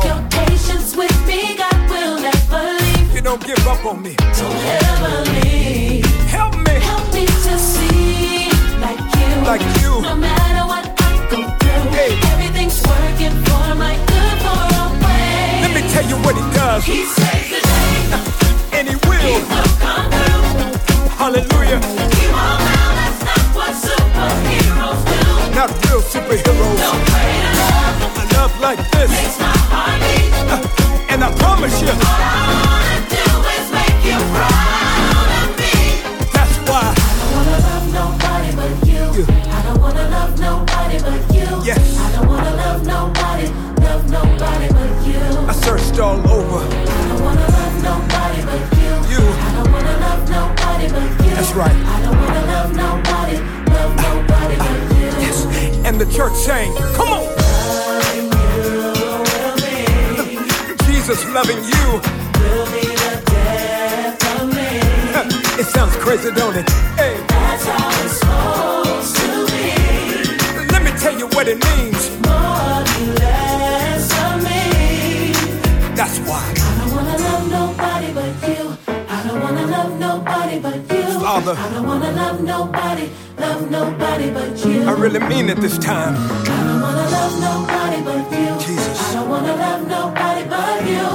[85.63, 86.13] this time.
[86.17, 88.51] I don't wanna love nobody but you.
[88.67, 88.99] Jesus.
[88.99, 91.05] I don't wanna love nobody but you.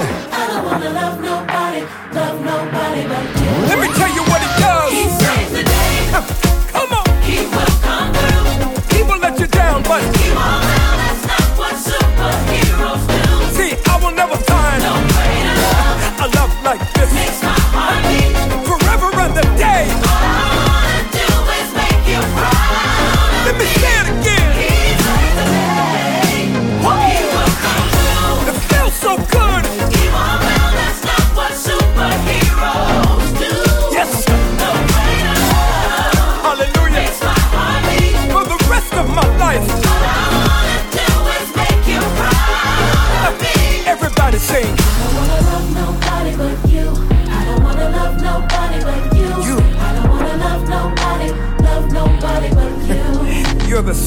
[0.40, 1.80] I don't wanna love nobody,
[2.14, 3.50] love nobody but you.
[3.68, 3.97] Let me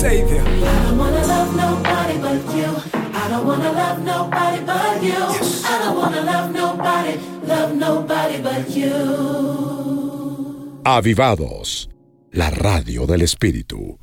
[0.02, 0.41] Savior.
[0.41, 2.70] I don't wanna love nobody but you.
[3.22, 5.22] I don't wanna love nobody but you.
[5.72, 7.14] I don't wanna love nobody,
[7.45, 8.97] love nobody but you.
[10.84, 11.88] Avivados,
[12.32, 13.99] la radio del espíritu.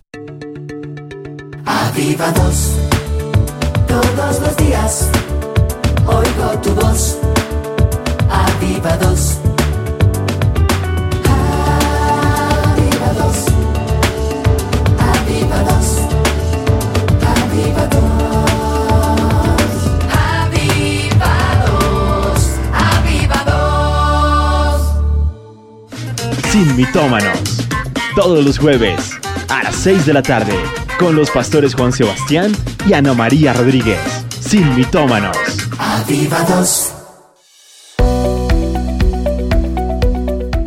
[1.66, 2.58] Avivados,
[3.88, 5.10] todos los días
[6.06, 7.18] oigo tu voz.
[8.30, 9.38] Avivados.
[26.50, 27.38] Sin mitómanos.
[28.16, 29.12] Todos los jueves
[29.48, 30.54] a las 6 de la tarde
[30.98, 32.52] con los pastores Juan Sebastián
[32.86, 34.00] y Ana María Rodríguez.
[34.40, 35.36] Sin mitómanos.
[35.78, 36.92] Avivados.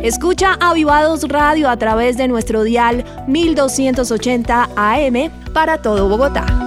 [0.02, 6.61] Escucha Avivados Radio a través de nuestro dial 1280 AM para todo Bogotá.